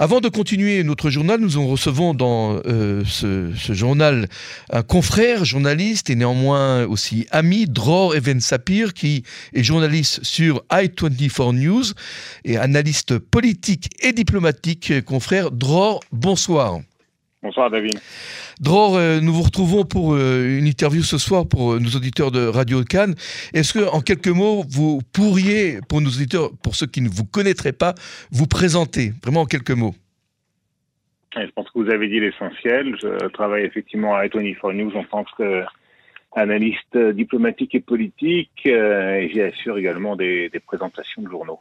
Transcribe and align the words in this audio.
Avant 0.00 0.20
de 0.20 0.28
continuer 0.28 0.84
notre 0.84 1.10
journal, 1.10 1.40
nous 1.40 1.58
en 1.58 1.66
recevons 1.66 2.14
dans 2.14 2.60
euh, 2.66 3.02
ce, 3.04 3.50
journal 3.74 4.28
un 4.70 4.84
confrère, 4.84 5.44
journaliste 5.44 6.08
et 6.08 6.14
néanmoins 6.14 6.84
aussi 6.84 7.26
ami, 7.32 7.66
Dror 7.66 8.14
Even 8.14 8.40
Sapir, 8.40 8.94
qui 8.94 9.24
est 9.54 9.64
journaliste 9.64 10.22
sur 10.22 10.62
i24 10.70 11.52
News 11.52 11.84
et 12.44 12.56
analyste 12.56 13.18
politique 13.18 13.90
et 13.98 14.12
diplomatique. 14.12 15.04
Confrère 15.04 15.50
Dror, 15.50 15.98
bonsoir. 16.12 16.78
Bonsoir 17.48 17.70
David. 17.70 17.98
Dror, 18.60 18.98
euh, 18.98 19.20
nous 19.20 19.32
vous 19.32 19.40
retrouvons 19.40 19.86
pour 19.86 20.12
euh, 20.12 20.58
une 20.58 20.66
interview 20.66 21.02
ce 21.02 21.16
soir 21.16 21.48
pour 21.48 21.72
euh, 21.72 21.78
nos 21.78 21.88
auditeurs 21.96 22.30
de 22.30 22.46
Radio 22.46 22.84
Cannes. 22.84 23.14
Est-ce 23.54 23.72
que, 23.72 23.88
en 23.88 24.02
quelques 24.02 24.28
mots, 24.28 24.64
vous 24.68 25.00
pourriez, 25.14 25.78
pour 25.88 26.02
nos 26.02 26.10
auditeurs, 26.10 26.50
pour 26.62 26.74
ceux 26.74 26.86
qui 26.86 27.00
ne 27.00 27.08
vous 27.08 27.24
connaîtraient 27.24 27.72
pas, 27.72 27.94
vous 28.30 28.46
présenter, 28.46 29.12
vraiment 29.22 29.40
en 29.40 29.46
quelques 29.46 29.70
mots 29.70 29.94
Je 31.34 31.50
pense 31.54 31.70
que 31.70 31.78
vous 31.78 31.88
avez 31.88 32.08
dit 32.08 32.20
l'essentiel. 32.20 32.94
Je 33.00 33.28
travaille 33.28 33.64
effectivement 33.64 34.14
à 34.14 34.28
24 34.28 34.72
News 34.74 34.94
en 34.94 35.04
tant 35.04 35.24
qu'analyste 35.38 36.98
diplomatique 37.14 37.74
et 37.74 37.80
politique, 37.80 38.66
et 38.66 39.30
j'y 39.32 39.40
assure 39.40 39.78
également 39.78 40.16
des 40.16 40.50
présentations 40.66 41.22
de 41.22 41.30
journaux. 41.30 41.60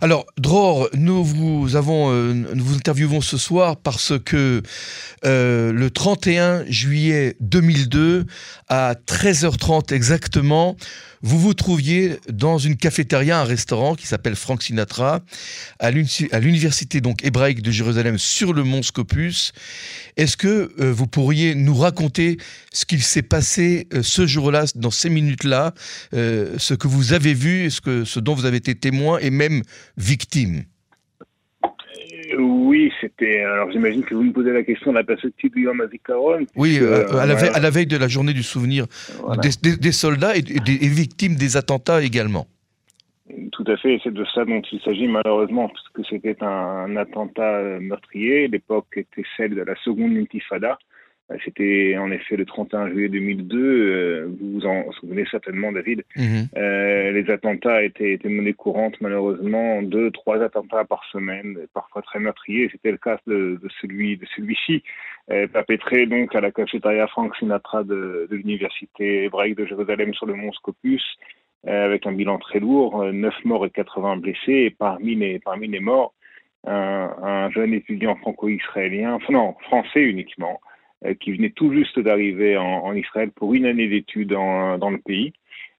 Alors, 0.00 0.26
Dror, 0.36 0.88
nous 0.94 1.24
vous 1.24 1.74
avons, 1.74 2.12
euh, 2.12 2.32
nous 2.32 2.64
vous 2.64 2.76
interviewons 2.76 3.20
ce 3.20 3.36
soir 3.36 3.76
parce 3.76 4.12
que 4.24 4.62
euh, 5.24 5.72
le 5.72 5.90
31 5.90 6.64
juillet 6.68 7.34
2002, 7.40 8.24
à 8.68 8.94
13h30 8.94 9.92
exactement, 9.92 10.76
vous 11.22 11.40
vous 11.40 11.54
trouviez 11.54 12.18
dans 12.30 12.58
une 12.58 12.76
cafétéria, 12.76 13.40
un 13.40 13.44
restaurant 13.44 13.96
qui 13.96 14.06
s'appelle 14.06 14.36
Frank 14.36 14.62
Sinatra, 14.62 15.18
à 15.80 15.90
l'université 15.90 17.00
donc 17.00 17.24
hébraïque 17.24 17.60
de 17.60 17.72
Jérusalem 17.72 18.18
sur 18.18 18.52
le 18.52 18.62
mont 18.62 18.84
Scopus. 18.84 19.52
Est-ce 20.16 20.36
que 20.36 20.72
euh, 20.78 20.92
vous 20.92 21.08
pourriez 21.08 21.56
nous 21.56 21.74
raconter 21.74 22.38
ce 22.72 22.84
qu'il 22.84 23.02
s'est 23.02 23.22
passé 23.22 23.88
ce 24.02 24.28
jour-là, 24.28 24.66
dans 24.76 24.92
ces 24.92 25.10
minutes-là, 25.10 25.74
ce 26.12 26.74
que 26.74 26.86
vous 26.86 27.12
avez 27.12 27.34
vu, 27.34 27.68
ce, 27.70 28.04
ce 28.04 28.20
dont 28.20 28.34
vous 28.34 28.44
avez 28.44 28.58
été 28.58 28.76
témoin 28.76 29.18
et 29.18 29.30
même 29.30 29.62
victime 29.98 30.64
oui, 32.36 32.92
c'était. 33.00 33.42
Alors 33.42 33.70
j'imagine 33.70 34.04
que 34.04 34.14
vous 34.14 34.22
me 34.22 34.32
posez 34.32 34.52
la 34.52 34.62
question 34.62 34.92
de 34.92 34.96
la 34.96 35.04
perspective 35.04 35.50
du 35.52 35.62
Yom 35.62 35.82
Oui, 36.56 36.78
euh, 36.80 37.08
à, 37.16 37.26
la 37.26 37.34
veille, 37.34 37.50
à, 37.54 37.60
la 37.60 37.70
veille, 37.70 37.86
de 37.86 37.96
la 37.96 38.08
journée 38.08 38.32
du 38.32 38.42
souvenir 38.42 38.86
des, 39.42 39.92
soldats 39.92 40.36
et, 40.36 40.42
des, 40.42 40.88
victimes 40.88 41.36
des 41.36 41.56
attentats 41.56 42.02
également. 42.02 42.46
Tout 43.52 43.64
à 43.66 43.76
fait, 43.76 43.98
c'est 44.02 44.12
de 44.12 44.24
ça 44.34 44.44
dont 44.44 44.62
il 44.72 44.80
s'agit 44.80 45.06
malheureusement, 45.06 45.68
parce 45.68 45.88
que 45.94 46.02
c'était 46.08 46.36
un, 46.42 46.96
attentat 46.96 47.62
meurtrier. 47.80 48.48
L'époque 48.48 48.86
était 48.96 49.24
celle 49.36 49.54
de 49.54 49.62
la 49.62 49.74
seconde 49.82 50.16
intifada. 50.16 50.78
Euh, 51.30 51.36
c'était 51.44 51.96
en 51.98 52.10
effet 52.10 52.36
le 52.36 52.44
31 52.44 52.88
juillet 52.88 53.08
2002. 53.08 53.58
Euh, 53.58 54.28
vous 54.40 54.52
vous 54.52 54.66
en 54.66 54.90
souvenez 54.92 55.24
certainement, 55.30 55.72
David. 55.72 56.04
Mhm. 56.16 56.48
Euh, 56.56 57.10
les 57.12 57.30
attentats 57.30 57.82
étaient, 57.82 58.12
étaient 58.12 58.28
monnaie 58.28 58.54
courante, 58.54 58.94
malheureusement. 59.00 59.82
Deux, 59.82 60.10
trois 60.10 60.42
attentats 60.42 60.84
par 60.84 61.04
semaine, 61.12 61.58
parfois 61.74 62.02
très 62.02 62.18
meurtriers. 62.18 62.68
C'était 62.72 62.90
le 62.90 62.98
cas 62.98 63.18
de, 63.26 63.58
de 63.62 63.68
celui 63.80 64.16
de 64.16 64.26
celui-ci, 64.36 64.82
euh, 65.30 65.46
perpétré 65.46 66.06
donc 66.06 66.34
à 66.34 66.40
la 66.40 66.50
cafétéria 66.50 67.06
Frank 67.08 67.34
Sinatra 67.36 67.84
de, 67.84 68.26
de 68.30 68.36
l'université 68.36 69.24
hébraïque 69.24 69.56
de 69.56 69.66
Jérusalem 69.66 70.14
sur 70.14 70.26
le 70.26 70.34
mont 70.34 70.52
Scopus, 70.52 71.04
euh, 71.66 71.84
avec 71.84 72.06
un 72.06 72.12
bilan 72.12 72.38
très 72.38 72.60
lourd, 72.60 73.04
9 73.04 73.34
morts 73.44 73.66
et 73.66 73.70
80 73.70 74.16
blessés. 74.18 74.52
Et 74.52 74.70
parmi 74.70 75.14
les 75.14 75.38
parmi 75.40 75.68
les 75.68 75.80
morts, 75.80 76.14
un, 76.66 77.14
un 77.22 77.50
jeune 77.50 77.74
étudiant 77.74 78.16
franco-israélien, 78.16 79.14
enfin 79.14 79.32
non, 79.32 79.54
français 79.60 80.00
uniquement. 80.00 80.60
Euh, 81.04 81.14
qui 81.14 81.30
venait 81.30 81.50
tout 81.50 81.72
juste 81.72 81.96
d'arriver 82.00 82.56
en, 82.56 82.92
Israël 82.92 83.30
pour 83.30 83.54
une 83.54 83.66
année 83.66 83.86
d'études 83.86 84.30
dans 84.30 84.90
le 84.90 84.98
pays. 84.98 85.32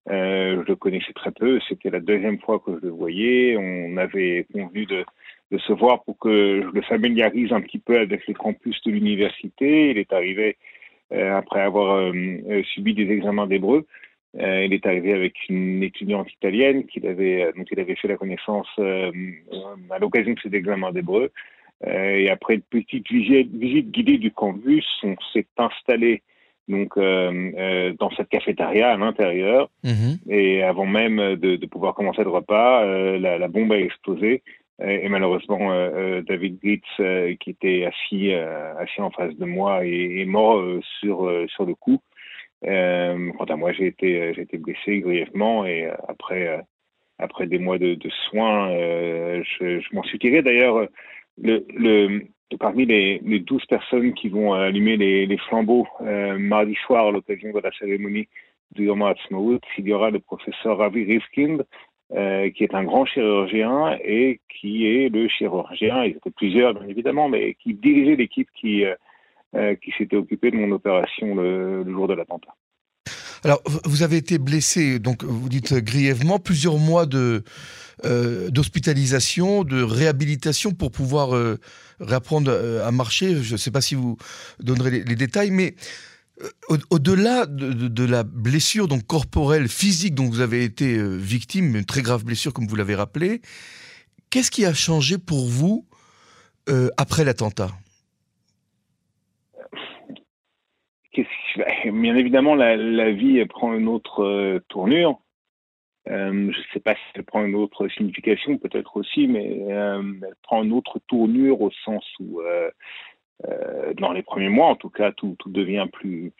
Euh, 0.09 0.63
je 0.63 0.69
le 0.69 0.75
connaissais 0.77 1.11
très 1.11 1.31
peu, 1.31 1.59
c'était 1.67 1.89
la 1.89 1.99
deuxième 1.99 2.39
fois 2.39 2.59
que 2.59 2.71
je 2.79 2.85
le 2.85 2.89
voyais. 2.89 3.57
On 3.57 3.97
avait 3.97 4.45
convenu 4.53 4.85
de, 4.85 5.03
se 5.57 5.73
voir 5.73 6.03
pour 6.03 6.17
que 6.19 6.61
je 6.61 6.73
le 6.73 6.81
familiarise 6.83 7.51
un 7.51 7.59
petit 7.59 7.79
peu 7.79 7.99
avec 7.99 8.27
les 8.27 8.33
campus 8.33 8.81
de 8.85 8.91
l'université. 8.91 9.89
Il 9.89 9.97
est 9.97 10.13
arrivé 10.13 10.55
euh, 11.11 11.35
après 11.35 11.59
avoir 11.59 12.13
subi 12.73 12.93
des 12.93 13.11
examens 13.11 13.45
d'hébreu. 13.45 13.85
Il 14.35 14.73
est 14.73 14.85
arrivé 14.85 15.11
avec 15.11 15.33
une 15.49 15.83
étudiante 15.83 16.31
italienne 16.31 16.85
qu'il 16.85 17.05
avait, 17.07 17.51
dont 17.57 17.65
il 17.69 17.79
avait 17.79 17.95
fait 17.95 18.07
la 18.07 18.15
connaissance 18.15 18.69
à 18.77 19.99
l'occasion 19.99 20.33
de 20.33 20.39
ses 20.39 20.55
examens 20.55 20.93
d'hébreu. 20.93 21.29
Euh, 21.87 22.15
et 22.17 22.29
après 22.29 22.55
une 22.55 22.61
petite 22.61 23.09
visite, 23.09 23.51
visite 23.55 23.91
guidée 23.91 24.17
du 24.17 24.31
campus, 24.31 24.85
on 25.03 25.15
s'est 25.33 25.47
installé 25.57 26.21
donc 26.69 26.95
euh, 26.97 27.51
euh, 27.57 27.93
dans 27.99 28.11
cette 28.11 28.29
cafétéria 28.29 28.91
à 28.91 28.97
l'intérieur. 28.97 29.69
Mhm. 29.83 30.19
Et 30.29 30.63
avant 30.63 30.85
même 30.85 31.35
de, 31.35 31.55
de, 31.55 31.65
pouvoir 31.65 31.95
commencer 31.95 32.23
le 32.23 32.29
repas, 32.29 32.83
euh, 32.83 33.17
la, 33.19 33.37
la, 33.37 33.47
bombe 33.47 33.73
a 33.73 33.79
explosé. 33.79 34.43
Et 34.81 35.09
malheureusement, 35.09 35.73
euh, 35.73 36.21
David 36.21 36.57
Gritz, 36.63 37.37
qui 37.41 37.49
était 37.49 37.83
assis, 37.85 38.31
assis 38.31 39.01
en 39.01 39.11
face 39.11 39.35
de 39.35 39.43
moi, 39.43 39.85
est, 39.85 40.21
est 40.21 40.25
mort 40.25 40.63
sur 41.01 41.29
sur 41.49 41.65
le 41.65 41.75
coup. 41.75 41.99
quant 42.61 43.45
à 43.49 43.55
moi, 43.57 43.73
j'ai 43.73 43.87
été 43.87 44.33
j'ai 44.33 44.43
été 44.43 44.57
blessé 44.57 45.01
grièvement 45.01 45.65
et 45.65 45.89
après 46.07 46.63
après 47.17 47.45
des 47.47 47.59
mois 47.59 47.77
de, 47.77 47.95
de 47.95 48.09
soins, 48.29 48.69
je, 48.71 49.81
je 49.81 49.87
m'en 49.95 50.03
suis 50.03 50.17
tiré. 50.17 50.41
D'ailleurs, 50.41 50.87
le, 51.41 51.65
le, 51.75 52.21
parmi 52.59 52.85
les, 52.85 53.19
les 53.23 53.39
12 53.39 53.65
personnes 53.65 54.13
qui 54.13 54.29
vont 54.29 54.53
allumer 54.53 54.97
les, 54.97 55.25
les 55.25 55.37
flambeaux 55.37 55.87
euh, 56.01 56.37
mardi 56.37 56.75
soir 56.85 57.07
à 57.07 57.11
l'occasion 57.11 57.51
de 57.51 57.59
la 57.59 57.71
cérémonie 57.71 58.27
du 58.71 58.85
Yom 58.85 59.01
HaAtzmaut, 59.01 59.59
il 59.77 59.87
y 59.87 59.93
aura 59.93 60.11
le 60.11 60.19
professeur 60.19 60.77
Ravi 60.77 61.03
Rifkind, 61.03 61.65
euh, 62.11 62.49
qui 62.51 62.63
est 62.63 62.73
un 62.73 62.83
grand 62.83 63.05
chirurgien 63.05 63.97
et 64.03 64.39
qui 64.49 64.87
est 64.87 65.09
le 65.09 65.27
chirurgien, 65.27 66.03
il 66.05 66.13
y 66.13 66.17
était 66.17 66.31
plusieurs 66.31 66.73
bien 66.73 66.87
évidemment, 66.87 67.29
mais 67.29 67.55
qui 67.55 67.73
dirigeait 67.73 68.15
l'équipe 68.15 68.49
qui, 68.55 68.85
euh, 68.85 68.95
euh 69.55 69.75
qui 69.75 69.91
s'était 69.91 70.15
occupée 70.15 70.51
de 70.51 70.57
mon 70.57 70.71
opération 70.71 71.35
le, 71.35 71.83
le 71.83 71.91
jour 71.91 72.07
de 72.07 72.13
l'attentat. 72.13 72.53
Alors, 73.43 73.61
vous 73.85 74.03
avez 74.03 74.17
été 74.17 74.37
blessé, 74.37 74.99
donc 74.99 75.23
vous 75.23 75.47
dites 75.49 75.73
grièvement, 75.73 76.39
plusieurs 76.39 76.77
mois 76.77 77.05
de, 77.05 77.43
euh, 78.05 78.49
d'hospitalisation, 78.49 79.65
de 79.65 79.81
réhabilitation 79.81 80.71
pour 80.71 80.89
pouvoir 80.89 81.35
euh, 81.35 81.57
réapprendre 81.99 82.49
euh, 82.49 82.87
à 82.87 82.91
marcher. 82.91 83.43
Je 83.43 83.53
ne 83.53 83.57
sais 83.57 83.71
pas 83.71 83.81
si 83.81 83.95
vous 83.95 84.17
donnerez 84.61 85.03
les, 85.03 85.15
détails, 85.15 85.51
mais 85.51 85.75
au-delà 86.89 87.45
de, 87.45 88.03
la 88.05 88.23
blessure 88.23 88.87
donc 88.87 89.05
corporelle, 89.05 89.67
physique 89.67 90.15
dont 90.15 90.29
vous 90.29 90.39
avez 90.39 90.63
été 90.63 90.97
victime, 91.17 91.75
une 91.75 91.83
très 91.83 92.01
grave 92.01 92.23
blessure 92.23 92.53
comme 92.53 92.67
vous 92.67 92.77
l'avez 92.77 92.95
rappelé, 92.95 93.41
qu'est-ce 94.29 94.51
qui 94.51 94.63
a 94.65 94.73
changé 94.73 95.17
pour 95.17 95.49
vous 95.49 95.85
après 96.95 97.25
l'attentat? 97.25 97.71
Bien 101.85 102.15
évidemment, 102.15 102.55
la, 102.55 103.11
vie 103.11 103.43
prend 103.45 103.73
une 103.73 103.87
autre 103.87 104.61
tournure. 104.69 105.19
Euh, 106.09 106.51
je 106.51 106.57
ne 106.57 106.63
sais 106.73 106.79
pas 106.79 106.95
si 106.95 107.01
elle 107.13 107.23
prend 107.23 107.45
une 107.45 107.55
autre 107.55 107.87
signification, 107.89 108.57
peut-être 108.57 108.97
aussi, 108.97 109.27
mais 109.27 109.59
euh, 109.69 110.01
elle 110.23 110.35
prend 110.41 110.63
une 110.63 110.71
autre 110.71 110.99
tournure 111.07 111.61
au 111.61 111.71
sens 111.83 112.03
où, 112.19 112.41
euh, 112.41 112.71
euh, 113.47 113.93
dans 113.93 114.11
les 114.11 114.23
premiers 114.23 114.49
mois, 114.49 114.67
en 114.67 114.75
tout 114.75 114.89
cas, 114.89 115.11
tout, 115.11 115.35
devient 115.45 115.87
plus, 115.91 116.33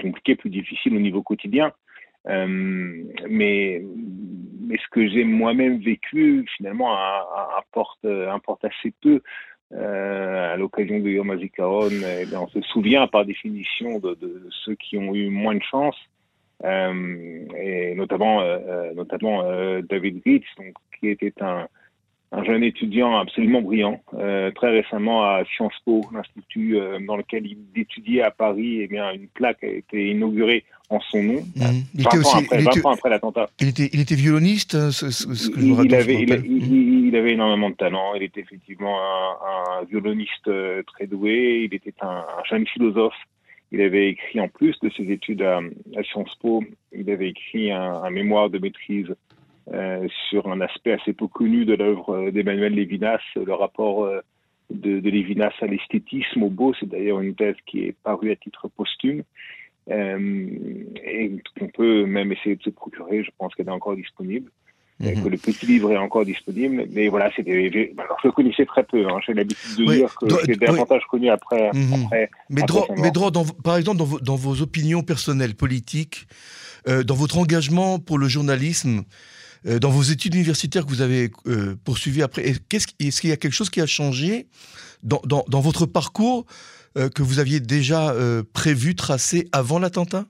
compliqué, 0.00 0.36
plus 0.36 0.50
difficile 0.50 0.94
au 0.96 1.00
niveau 1.00 1.22
quotidien. 1.22 1.72
Euh, 2.28 2.46
mais, 3.28 3.82
ce 4.70 4.88
que 4.90 5.08
j'ai 5.08 5.24
moi-même 5.24 5.80
vécu, 5.80 6.46
finalement, 6.56 6.94
importe 6.94 8.64
assez 8.64 8.92
peu. 9.00 9.22
Euh, 9.72 10.54
à 10.54 10.56
l'occasion 10.56 10.98
de 10.98 11.10
Yom 11.10 11.30
HaZikaron, 11.30 11.90
eh 11.90 12.34
on 12.34 12.48
se 12.48 12.60
souvient 12.62 13.06
par 13.06 13.26
définition 13.26 13.98
de, 13.98 14.14
de, 14.14 14.48
ceux 14.64 14.74
qui 14.76 14.96
ont 14.96 15.14
eu 15.14 15.28
moins 15.28 15.54
de 15.54 15.62
chance. 15.62 15.96
Euh, 16.64 17.44
et 17.56 17.94
notamment, 17.94 18.40
euh, 18.40 18.58
euh, 18.66 18.94
notamment 18.94 19.42
David 19.82 20.22
Gritz, 20.24 20.46
donc, 20.56 20.74
qui 20.98 21.08
était 21.08 21.34
un, 21.42 21.68
un 22.30 22.44
jeune 22.44 22.62
étudiant 22.62 23.16
absolument 23.16 23.62
brillant, 23.62 24.00
euh, 24.14 24.50
très 24.50 24.70
récemment 24.70 25.24
à 25.24 25.44
Sciences 25.44 25.78
Po, 25.84 26.04
l'institut 26.12 26.76
euh, 26.76 26.98
dans 27.06 27.16
lequel 27.16 27.46
il 27.46 27.58
étudiait 27.74 28.22
à 28.22 28.30
Paris, 28.30 28.80
et 28.80 28.84
eh 28.84 28.86
bien 28.86 29.10
une 29.12 29.28
plaque 29.28 29.64
a 29.64 29.68
été 29.68 30.10
inaugurée 30.10 30.64
en 30.90 31.00
son 31.00 31.22
nom, 31.22 31.40
mmh. 31.56 31.60
20, 31.94 32.06
ans, 32.06 32.18
aussi, 32.18 32.36
après, 32.44 32.62
20 32.62 32.70
était, 32.70 32.86
ans 32.86 32.90
après 32.90 33.10
l'attentat. 33.10 33.48
Il 33.60 33.68
était, 33.68 33.90
il 33.92 34.00
était 34.00 34.14
violoniste, 34.14 34.74
hein, 34.74 34.90
ce, 34.90 35.10
ce, 35.10 35.34
ce 35.34 35.48
que 35.50 35.60
je 35.60 35.66
il, 35.66 35.94
avait, 35.94 36.22
il, 36.22 36.30
il, 36.46 37.08
il, 37.08 37.16
avait 37.16 37.32
énormément 37.32 37.70
de 37.70 37.76
talent, 37.76 38.14
il 38.14 38.22
était 38.22 38.40
effectivement 38.40 38.98
un, 39.00 39.80
un 39.80 39.84
violoniste 39.84 40.50
très 40.86 41.06
doué, 41.06 41.68
il 41.70 41.74
était 41.74 41.94
un, 42.00 42.08
un 42.08 42.44
jeune 42.48 42.66
philosophe, 42.66 43.16
il 43.70 43.80
avait 43.82 44.08
écrit, 44.08 44.40
en 44.40 44.48
plus 44.48 44.78
de 44.80 44.90
ses 44.90 45.10
études 45.10 45.42
à, 45.42 45.58
à 45.96 46.02
Sciences 46.02 46.34
Po, 46.40 46.64
il 46.92 47.10
avait 47.10 47.28
écrit 47.28 47.70
un, 47.70 48.02
un 48.02 48.10
mémoire 48.10 48.48
de 48.50 48.58
maîtrise 48.58 49.08
euh, 49.10 49.14
sur 50.30 50.48
un 50.50 50.60
aspect 50.60 50.92
assez 50.92 51.12
peu 51.12 51.26
connu 51.26 51.64
de 51.64 51.74
l'œuvre 51.74 52.30
d'Emmanuel 52.30 52.74
Lévinas, 52.74 53.20
le 53.36 53.52
rapport 53.52 54.04
euh, 54.04 54.20
de, 54.70 55.00
de 55.00 55.10
Lévinas 55.10 55.52
à 55.60 55.66
l'esthétisme 55.66 56.42
au 56.42 56.50
beau. 56.50 56.74
C'est 56.78 56.88
d'ailleurs 56.88 57.20
une 57.20 57.34
thèse 57.34 57.56
qui 57.66 57.84
est 57.84 57.96
parue 58.02 58.30
à 58.30 58.36
titre 58.36 58.68
posthume. 58.68 59.22
Euh, 59.90 60.48
et 61.02 61.32
qu'on 61.58 61.68
peut 61.68 62.04
même 62.04 62.30
essayer 62.30 62.56
de 62.56 62.62
se 62.62 62.70
procurer, 62.70 63.24
je 63.24 63.30
pense 63.38 63.54
qu'elle 63.54 63.68
est 63.68 63.70
encore 63.70 63.96
disponible. 63.96 64.50
Mhm. 65.00 65.22
que 65.22 65.28
le 65.28 65.38
petit 65.38 65.66
livre 65.66 65.92
est 65.92 65.96
encore 65.96 66.24
disponible. 66.24 66.86
Mais 66.90 67.08
voilà, 67.08 67.30
c'était, 67.36 67.70
alors, 67.96 68.18
je 68.20 68.28
le 68.28 68.32
connaissais 68.32 68.66
très 68.66 68.82
peu. 68.82 69.06
Hein. 69.06 69.20
J'ai 69.24 69.32
l'habitude 69.32 69.78
de 69.78 69.92
dire 69.92 70.14
que 70.20 70.26
c'est 70.44 70.58
davantage 70.58 71.02
connu 71.08 71.28
après. 71.30 71.70
Mhm. 71.72 72.04
après 72.04 72.30
mais, 72.50 72.62
droit 72.62 73.30
dans, 73.30 73.44
par 73.44 73.76
exemple, 73.76 73.98
dans 73.98 74.04
vos, 74.04 74.18
dans 74.18 74.36
vos 74.36 74.60
opinions 74.60 75.02
personnelles, 75.02 75.54
politiques, 75.54 76.26
euh, 76.88 77.04
dans 77.04 77.14
votre 77.14 77.38
engagement 77.38 78.00
pour 78.00 78.18
le 78.18 78.28
journalisme, 78.28 79.04
euh, 79.66 79.78
dans 79.78 79.90
vos 79.90 80.02
études 80.02 80.34
universitaires 80.34 80.84
que 80.84 80.90
vous 80.90 81.02
avez 81.02 81.30
euh, 81.46 81.74
poursuivies 81.84 82.22
après, 82.22 82.42
est-ce, 82.42 83.20
qu'il 83.20 83.30
y 83.30 83.32
a 83.32 83.36
quelque 83.36 83.52
chose 83.52 83.70
qui 83.70 83.80
a 83.80 83.86
changé 83.86 84.46
dans, 85.02 85.20
votre 85.60 85.86
parcours 85.86 86.46
euh, 86.96 87.08
que 87.08 87.22
vous 87.22 87.38
aviez 87.38 87.60
déjà 87.60 88.12
euh, 88.12 88.42
prévu, 88.54 88.94
tracé 88.94 89.48
avant 89.52 89.78
l'attentat? 89.78 90.24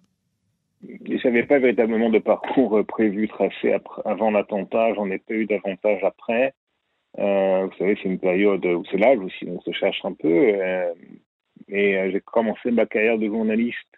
Je 0.83 1.27
n'avais 1.27 1.43
pas 1.43 1.59
véritablement 1.59 2.11
de 2.11 2.21
parcours 2.21 2.85
prévu, 2.87 3.29
tracé 3.29 3.75
avant 4.05 4.31
l'attentat. 4.31 4.95
J'en 4.95 5.11
ai 5.11 5.19
pas 5.19 5.35
eu 5.35 5.47
davantage 5.47 6.05
après. 6.05 6.55
vous 7.17 7.77
savez, 7.79 7.99
c'est 8.01 8.09
une 8.09 8.21
période 8.21 8.65
où 8.65 8.85
c'est 8.91 8.97
l'âge 8.97 9.19
aussi, 9.19 9.47
on 9.49 9.61
se 9.61 9.73
cherche 9.73 10.01
un 10.05 10.13
peu. 10.13 10.55
et 11.69 12.11
j'ai 12.13 12.21
commencé 12.21 12.71
ma 12.71 12.87
carrière 12.87 13.19
de 13.19 13.27
journaliste 13.27 13.98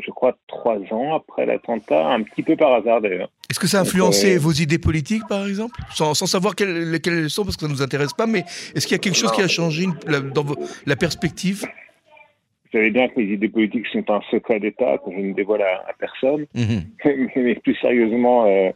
je 0.00 0.10
crois, 0.10 0.36
trois 0.46 0.78
ans 0.92 1.14
après 1.14 1.46
l'attentat, 1.46 2.08
un 2.08 2.22
petit 2.22 2.42
peu 2.42 2.56
par 2.56 2.72
hasard 2.74 3.00
d'ailleurs. 3.00 3.30
Est-ce 3.50 3.58
que 3.58 3.66
ça 3.66 3.78
a 3.78 3.80
influencé 3.82 4.36
euh, 4.36 4.38
vos 4.38 4.52
idées 4.52 4.78
politiques, 4.78 5.26
par 5.28 5.46
exemple? 5.46 5.78
Sans, 5.90 6.14
savoir 6.14 6.54
quelles, 6.54 6.90
lesquelles 6.90 7.18
elles 7.18 7.30
sont, 7.30 7.44
parce 7.44 7.56
que 7.56 7.62
ça 7.62 7.68
ne 7.68 7.72
nous 7.72 7.82
intéresse 7.82 8.12
pas, 8.12 8.26
mais 8.26 8.40
est-ce 8.74 8.86
qu'il 8.86 8.94
y 8.94 8.98
a 8.98 8.98
quelque 8.98 9.16
chose 9.16 9.32
qui 9.32 9.42
a 9.42 9.48
changé 9.48 9.86
dans 10.34 10.44
la 10.86 10.96
perspective? 10.96 11.62
Vous 11.62 12.78
savez 12.78 12.90
bien 12.90 13.08
que 13.08 13.20
les 13.20 13.34
idées 13.34 13.48
politiques 13.48 13.86
sont 13.88 14.04
un 14.10 14.20
secret 14.30 14.58
d'État 14.58 14.98
que 14.98 15.12
je 15.12 15.18
ne 15.18 15.32
dévoile 15.32 15.62
à, 15.62 15.92
personne. 15.98 16.46
Mhm. 16.54 16.82
mais, 17.36 17.54
plus 17.56 17.76
sérieusement, 17.76 18.46
euh, 18.46 18.70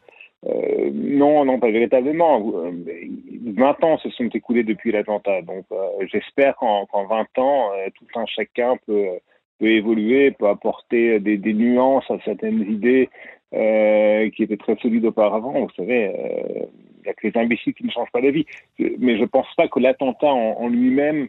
non, 0.93 1.45
non, 1.45 1.59
pas 1.59 1.71
véritablement. 1.71 2.53
20 3.47 3.85
ans 3.85 3.99
se 3.99 4.11
sont 4.11 4.29
écoulés 4.33 4.63
depuis 4.63 4.93
l'attentat, 4.93 5.43
donc 5.43 5.65
j'espère 6.13 6.55
qu'en 6.57 6.87
20 6.93 7.39
ans, 7.39 7.71
tout 7.97 8.19
un 8.21 8.27
chacun 8.27 8.77
peut 8.87 9.19
peut 9.59 9.71
évoluer, 9.71 10.31
peut 10.31 10.49
apporter 10.49 11.21
des, 11.21 11.37
des 11.37 11.55
nuances 11.55 12.11
à 12.11 12.19
certaines 12.25 12.61
idées 12.71 13.09
euh, 13.55 14.29
qui 14.31 14.43
étaient 14.43 14.59
très 14.59 14.77
solides 14.77 15.07
auparavant. 15.07 15.53
Vous 15.53 15.75
savez, 15.75 16.13
il 16.15 16.63
euh, 16.63 16.67
n'y 17.03 17.09
a 17.09 17.15
que 17.15 17.27
les 17.27 17.37
imbéciles 17.41 17.73
qui 17.73 17.87
ne 17.87 17.91
changent 17.91 18.11
pas 18.13 18.21
la 18.21 18.31
vie. 18.31 18.45
Mais 18.79 19.17
je 19.17 19.23
ne 19.23 19.27
pense 19.27 19.47
pas 19.57 19.69
que 19.69 19.81
l'attentat 19.81 20.27
en, 20.27 20.69
lui-même 20.69 21.29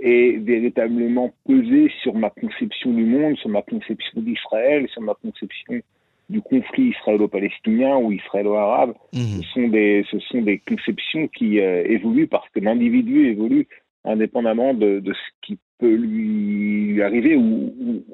ait 0.00 0.32
véritablement 0.38 1.32
pesé 1.46 1.92
sur 2.02 2.16
ma 2.16 2.30
conception 2.30 2.90
du 2.90 3.04
monde, 3.04 3.36
sur 3.36 3.50
ma 3.50 3.62
conception 3.62 4.20
d'Israël, 4.20 4.88
sur 4.88 5.02
ma 5.02 5.14
conception 5.14 5.80
du 6.28 6.40
conflit 6.40 6.88
israélo-palestinien 6.88 7.96
ou 7.98 8.10
israélo-arabe. 8.10 8.94
Mmh. 9.12 9.18
Ce, 9.18 9.42
sont 9.52 9.68
des, 9.68 10.04
ce 10.10 10.18
sont 10.18 10.42
des 10.42 10.58
conceptions 10.58 11.28
qui 11.28 11.60
euh, 11.60 11.84
évoluent 11.86 12.26
parce 12.26 12.48
que 12.48 12.58
l'individu 12.58 13.28
évolue 13.28 13.68
indépendamment 14.04 14.74
de, 14.74 15.02
ce 15.04 15.46
qui 15.46 15.58
peut 15.78 15.94
lui 15.94 17.02
arriver 17.02 17.36
ou, 17.36 18.04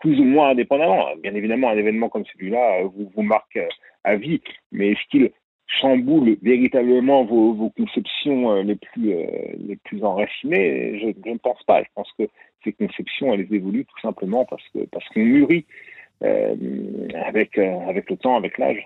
plus 0.00 0.18
ou 0.20 0.24
moins 0.24 0.50
indépendamment. 0.50 1.06
Bien 1.22 1.34
évidemment, 1.34 1.70
un 1.70 1.76
événement 1.76 2.08
comme 2.08 2.24
celui-là 2.32 2.82
vous, 2.84 3.10
vous 3.14 3.22
marque 3.22 3.58
à 4.04 4.16
vie, 4.16 4.40
mais 4.72 4.92
est-ce 4.92 5.08
qu'il 5.10 5.30
chamboule 5.66 6.36
véritablement 6.42 7.24
vos, 7.24 7.70
conceptions 7.76 8.52
euh, 8.52 8.62
les 8.62 8.76
plus, 8.76 9.12
euh, 9.12 10.04
enracinées? 10.04 10.98
Je, 11.00 11.30
ne 11.30 11.38
pense 11.38 11.62
pas. 11.64 11.82
Je 11.82 11.88
pense 11.94 12.10
que 12.18 12.24
ces 12.64 12.72
conceptions, 12.72 13.34
elles 13.34 13.52
évoluent 13.52 13.84
tout 13.84 14.00
simplement 14.00 14.44
parce 14.44 14.66
que 14.74 14.84
parce 14.86 15.08
qu'on 15.10 15.24
mûrit 15.24 15.66
euh, 15.68 15.95
avec, 16.22 17.58
euh, 17.58 17.88
avec 17.88 18.08
le 18.10 18.16
temps, 18.16 18.36
avec 18.36 18.58
l'âge. 18.58 18.78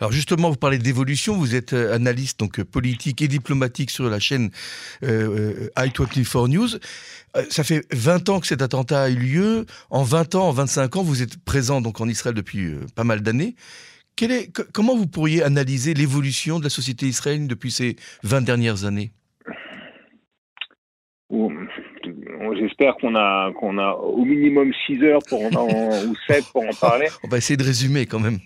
Alors 0.00 0.12
justement, 0.12 0.50
vous 0.50 0.56
parlez 0.56 0.78
d'évolution, 0.78 1.36
vous 1.36 1.54
êtes 1.54 1.72
euh, 1.72 1.94
analyste 1.94 2.38
donc 2.38 2.62
politique 2.62 3.20
et 3.20 3.28
diplomatique 3.28 3.90
sur 3.90 4.08
la 4.08 4.18
chaîne 4.18 4.50
euh, 5.02 5.68
i24 5.76 6.48
News. 6.48 6.68
Ça 7.50 7.64
fait 7.64 7.82
20 7.92 8.28
ans 8.28 8.40
que 8.40 8.46
cet 8.46 8.62
attentat 8.62 9.02
a 9.02 9.08
eu 9.10 9.16
lieu. 9.16 9.66
En 9.90 10.02
20 10.02 10.34
ans, 10.36 10.48
en 10.48 10.52
25 10.52 10.96
ans, 10.96 11.02
vous 11.02 11.22
êtes 11.22 11.36
présent 11.44 11.80
donc 11.80 12.00
en 12.00 12.08
Israël 12.08 12.34
depuis 12.34 12.72
pas 12.94 13.04
mal 13.04 13.20
d'années. 13.20 13.54
Comment 14.72 14.96
vous 14.96 15.06
pourriez 15.06 15.42
analyser 15.42 15.94
l'évolution 15.94 16.58
de 16.58 16.64
la 16.64 16.70
société 16.70 17.06
israélienne 17.06 17.46
depuis 17.46 17.70
ces 17.70 17.96
20 18.24 18.40
dernières 18.40 18.84
années? 18.84 19.12
J'espère 22.58 22.96
qu'on 22.96 23.14
a 23.14 23.52
qu'on 23.52 23.78
a 23.78 23.92
au 23.92 24.24
minimum 24.24 24.72
6 24.86 25.02
heures 25.04 25.20
pour 25.28 25.42
en, 25.44 25.50
ou 26.06 26.14
7 26.26 26.44
pour 26.52 26.64
en 26.64 26.74
parler. 26.80 27.06
On 27.24 27.28
va 27.28 27.38
essayer 27.38 27.56
de 27.56 27.62
résumer 27.62 28.06
quand 28.06 28.18
même. 28.18 28.38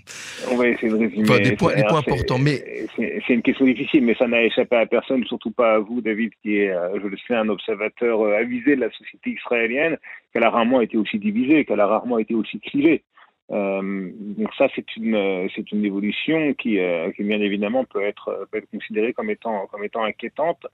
On 0.51 0.57
va 0.57 0.69
essayer 0.69 0.89
de 0.89 0.97
résumer. 0.97 1.41
des 1.41 1.57
points, 1.57 1.75
points 1.89 1.99
importants, 1.99 2.39
mais 2.39 2.87
c'est 2.97 3.35
une 3.35 3.43
question 3.43 3.65
difficile, 3.65 4.05
mais 4.05 4.15
ça 4.15 4.27
n'a 4.29 4.43
échappé 4.43 4.77
à 4.77 4.87
personne, 4.87 5.25
surtout 5.25 5.51
pas 5.51 5.75
à 5.75 5.79
vous, 5.79 6.01
David, 6.01 6.33
qui 6.43 6.59
est, 6.59 6.71
euh, 6.71 7.01
je 7.03 7.09
le 7.09 7.17
sais, 7.27 7.35
un 7.35 7.49
observateur 7.49 8.21
euh, 8.21 8.37
avisé 8.37 8.77
de 8.77 8.81
la 8.81 8.91
société 8.91 9.31
israélienne, 9.31 9.97
qu'elle 10.33 10.45
a 10.45 10.51
rarement 10.51 10.81
été 10.81 10.97
aussi 10.97 11.19
divisée, 11.19 11.65
qu'elle 11.65 11.81
a 11.81 11.87
rarement 11.87 12.19
été 12.19 12.35
aussi 12.35 12.61
clivée. 12.61 13.03
Euh, 13.51 14.11
donc 14.19 14.49
ça, 14.57 14.69
c'est 14.75 14.97
une 14.97 15.49
c'est 15.55 15.71
une 15.73 15.85
évolution 15.85 16.55
qui, 16.55 16.79
euh, 16.79 17.11
qui 17.13 17.23
bien 17.23 17.41
évidemment 17.41 17.85
peut 17.85 18.03
être 18.03 18.47
peut 18.51 18.59
être 18.59 18.71
considérée 18.71 19.13
comme 19.13 19.31
étant 19.31 19.67
comme 19.67 19.85
étant 19.85 20.05
inquiétante. 20.05 20.67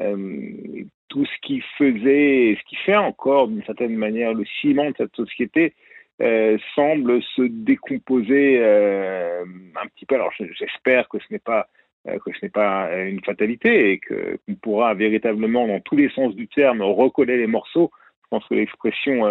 Euh, 0.00 0.84
tout 1.10 1.26
ce 1.26 1.40
qui 1.42 1.60
faisait, 1.76 2.56
ce 2.58 2.64
qui 2.68 2.76
fait 2.76 2.96
encore 2.96 3.48
d'une 3.48 3.64
certaine 3.64 3.96
manière 3.96 4.32
le 4.32 4.44
ciment 4.60 4.90
de 4.90 4.94
cette 4.96 5.14
société, 5.14 5.74
euh, 6.22 6.56
semble 6.74 7.22
se 7.34 7.42
décomposer 7.42 8.58
euh, 8.60 9.42
un 9.42 9.86
petit 9.88 10.06
peu. 10.06 10.14
Alors 10.14 10.32
j'espère 10.38 11.08
que 11.08 11.18
ce 11.18 11.24
n'est 11.30 11.40
pas 11.40 11.68
euh, 12.08 12.18
que 12.24 12.30
ce 12.32 12.44
n'est 12.44 12.50
pas 12.50 12.94
une 13.04 13.22
fatalité 13.24 13.92
et 13.92 13.98
que 13.98 14.38
qu'on 14.46 14.54
pourra 14.54 14.94
véritablement, 14.94 15.66
dans 15.66 15.80
tous 15.80 15.96
les 15.96 16.08
sens 16.10 16.34
du 16.34 16.46
terme, 16.46 16.80
recoller 16.80 17.36
les 17.36 17.46
morceaux. 17.46 17.90
Je 18.24 18.28
pense 18.30 18.46
que 18.46 18.54
l'expression 18.54 19.26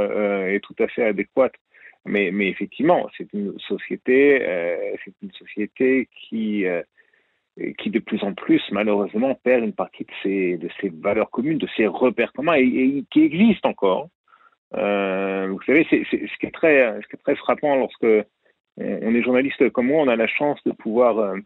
est 0.45 0.59
tout 0.59 0.75
à 0.79 0.87
fait 0.89 1.05
adéquate. 1.05 1.53
Mais, 2.05 2.31
mais 2.31 2.49
effectivement, 2.49 3.09
c'est 3.17 3.31
une 3.33 3.57
société, 3.59 4.39
c'est 5.05 5.13
une 5.21 5.31
société 5.31 6.09
qui 6.11 6.65
qui 7.77 7.89
de 7.89 7.99
plus 7.99 8.23
en 8.23 8.33
plus, 8.33 8.61
malheureusement, 8.71 9.35
perd 9.43 9.63
une 9.63 9.73
partie 9.73 10.03
de 10.03 10.11
ses, 10.23 10.57
de 10.57 10.69
ses 10.79 10.89
valeurs 10.89 11.29
communes, 11.29 11.57
de 11.57 11.67
ses 11.75 11.87
repères 11.87 12.33
communs, 12.33 12.55
et, 12.55 13.03
qui 13.11 13.23
existent 13.23 13.69
encore. 13.69 14.09
Euh, 14.75 15.47
vous 15.49 15.61
savez, 15.63 15.85
c'est, 15.89 16.03
ce, 16.09 16.37
qui 16.39 16.45
est 16.45 16.53
très, 16.53 16.93
ce 17.01 17.07
qui 17.07 17.15
est 17.15 17.23
très 17.23 17.35
frappant 17.35 17.75
lorsque 17.75 18.05
on 18.77 19.15
est 19.15 19.23
journaliste 19.23 19.69
comme 19.71 19.87
moi, 19.87 20.03
on 20.03 20.07
a 20.07 20.15
la 20.15 20.27
chance 20.27 20.59
de 20.65 20.71
pouvoir, 20.71 21.17
euh, 21.17 21.37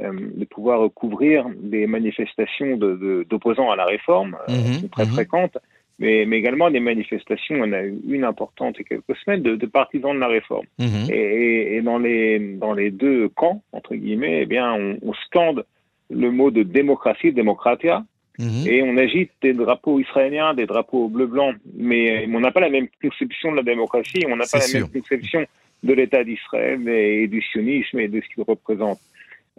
euh 0.00 0.12
de 0.12 0.44
pouvoir 0.44 0.88
couvrir 0.94 1.46
des 1.56 1.86
manifestations 1.86 2.76
de, 2.76 3.26
d'opposants 3.28 3.70
à 3.70 3.76
la 3.76 3.84
réforme, 3.84 4.36
euh, 4.48 4.52
mmh 4.52 4.88
très 4.90 5.04
mmh 5.04 5.08
fréquentes, 5.08 5.58
mais, 5.98 6.24
mais, 6.26 6.38
également 6.38 6.70
des 6.70 6.80
manifestations, 6.80 7.56
on 7.56 7.72
a 7.72 7.82
eu 7.82 7.98
une 8.08 8.24
importante 8.24 8.76
il 8.78 8.82
y 8.82 8.84
a 8.84 8.88
quelques 8.88 9.18
semaines, 9.20 9.42
de, 9.42 9.56
de 9.56 9.66
partisans 9.66 10.14
de 10.14 10.20
la 10.20 10.28
réforme. 10.28 10.66
Mmh. 10.78 11.10
Et, 11.10 11.76
et, 11.76 11.82
dans, 11.82 11.98
les, 11.98 12.38
dans 12.38 12.72
les 12.72 12.90
deux 12.90 13.28
camps, 13.28 13.62
entre 13.72 13.94
guillemets, 13.94 14.42
eh 14.42 14.46
bien, 14.46 14.72
on, 14.72 14.98
on 15.02 15.12
scande 15.26 15.64
le 16.10 16.30
mot 16.30 16.50
de 16.50 16.62
démocratie, 16.62 17.32
démocratia, 17.32 18.04
mmh. 18.38 18.66
et 18.66 18.82
on 18.82 18.96
agite 18.96 19.32
des 19.42 19.52
drapeaux 19.52 19.98
israéliens, 19.98 20.54
des 20.54 20.66
drapeaux 20.66 21.08
bleu-blanc, 21.08 21.52
mais, 21.74 22.26
mais 22.28 22.36
on 22.36 22.40
n'a 22.40 22.52
pas 22.52 22.60
la 22.60 22.70
même 22.70 22.88
conception 23.02 23.50
de 23.50 23.56
la 23.56 23.62
démocratie, 23.62 24.24
on 24.28 24.36
n'a 24.36 24.46
pas 24.50 24.58
la 24.58 24.80
même 24.80 24.88
conception 24.90 25.46
de 25.82 25.92
l'État 25.92 26.24
d'Israël 26.24 26.88
et, 26.88 27.26
du 27.28 27.42
sionisme 27.42 27.98
et 28.00 28.08
de 28.08 28.20
ce 28.20 28.34
qu'il 28.34 28.44
représente. 28.44 28.98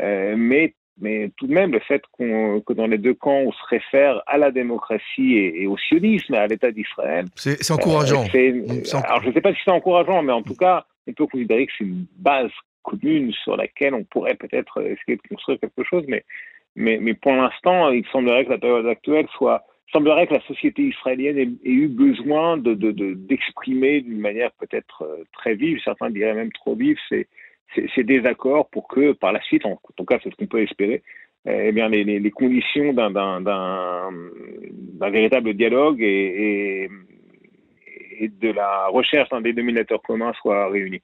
Euh, 0.02 0.36
mais 0.38 0.74
mais 1.02 1.32
tout 1.38 1.48
de 1.48 1.54
même, 1.54 1.72
le 1.72 1.80
fait 1.80 2.02
qu'on, 2.12 2.62
que 2.62 2.74
dans 2.74 2.88
les 2.88 2.98
deux 2.98 3.14
camps, 3.14 3.40
on 3.40 3.52
se 3.52 3.66
réfère 3.70 4.22
à 4.28 4.38
la 4.38 4.52
démocratie 4.52 5.36
et, 5.38 5.68
au 5.68 5.78
sionisme, 5.78 6.34
à 6.34 6.48
l'État 6.48 6.72
d'Israël. 6.72 7.26
C'est, 7.36 7.72
encourageant. 7.72 8.26
Euh, 8.34 8.84
alors, 9.04 9.22
je 9.24 9.30
ne 9.30 9.34
sais 9.34 9.42
pas 9.42 9.54
si 9.54 9.60
c'est 9.64 9.72
encourageant, 9.72 10.22
mais 10.22 10.34
en 10.34 10.44
tout 10.44 10.56
cas, 10.56 10.86
on 11.08 11.14
peut 11.14 11.28
considérer 11.28 11.66
que 11.66 11.72
c'est 11.78 11.86
une 11.86 12.06
base 12.18 12.52
commune 12.84 13.32
sur 13.44 13.56
laquelle 13.58 13.94
on 13.94 14.04
pourrait 14.04 14.36
peut-être 14.36 14.82
essayer 14.82 15.18
de 15.18 15.28
construire 15.30 15.60
quelque 15.60 15.84
chose. 15.84 16.04
Mais, 16.08 16.24
mais, 16.76 16.98
mais 17.02 17.14
pour 17.14 17.34
l'instant, 17.34 17.90
il 17.90 18.06
semblerait 18.12 18.46
que 18.46 18.52
la 18.52 18.58
période 18.58 18.88
actuelle 18.88 19.28
soit. 19.38 19.64
Il 19.90 19.92
semblerait 19.94 20.28
que 20.28 20.36
la 20.36 20.42
société 20.42 20.84
israélienne 20.84 21.38
ait, 21.38 21.70
eu 21.70 21.88
besoin 21.88 22.58
de, 22.58 22.74
de, 22.76 22.92
de, 22.92 23.14
d'exprimer 23.14 24.02
d'une 24.02 24.20
manière 24.20 24.52
peut-être 24.60 25.04
euh, 25.04 25.24
très 25.34 25.56
vive, 25.56 25.80
certains 25.84 26.12
diraient 26.12 26.36
même 26.36 26.52
trop 26.52 26.76
vive, 26.76 26.98
c'est 27.10 27.28
ces 27.96 28.04
désaccords 28.04 28.70
pour 28.70 28.88
que 28.88 29.14
par 29.14 29.32
la 29.32 29.42
suite, 29.42 29.66
en, 29.66 29.80
tout 29.96 30.06
cas 30.06 30.20
c'est 30.24 30.30
ce 30.32 30.36
qu'on 30.36 30.48
peut 30.48 30.62
espérer, 30.62 31.04
euh, 31.48 31.66
eh 31.68 31.72
bien 31.72 31.88
les, 31.90 32.04
les, 32.04 32.20
les 32.20 32.32
conditions 32.32 32.94
d'un 32.94 33.10
véritable 35.00 35.54
dialogue 35.54 36.02
et, 36.02 36.86
et, 36.86 36.90
et, 38.20 38.28
de 38.28 38.52
la 38.52 38.88
recherche 38.88 39.30
d'un 39.30 39.42
dénominateur 39.42 40.02
commun 40.02 40.34
soient 40.42 40.70
réunies. 40.70 41.02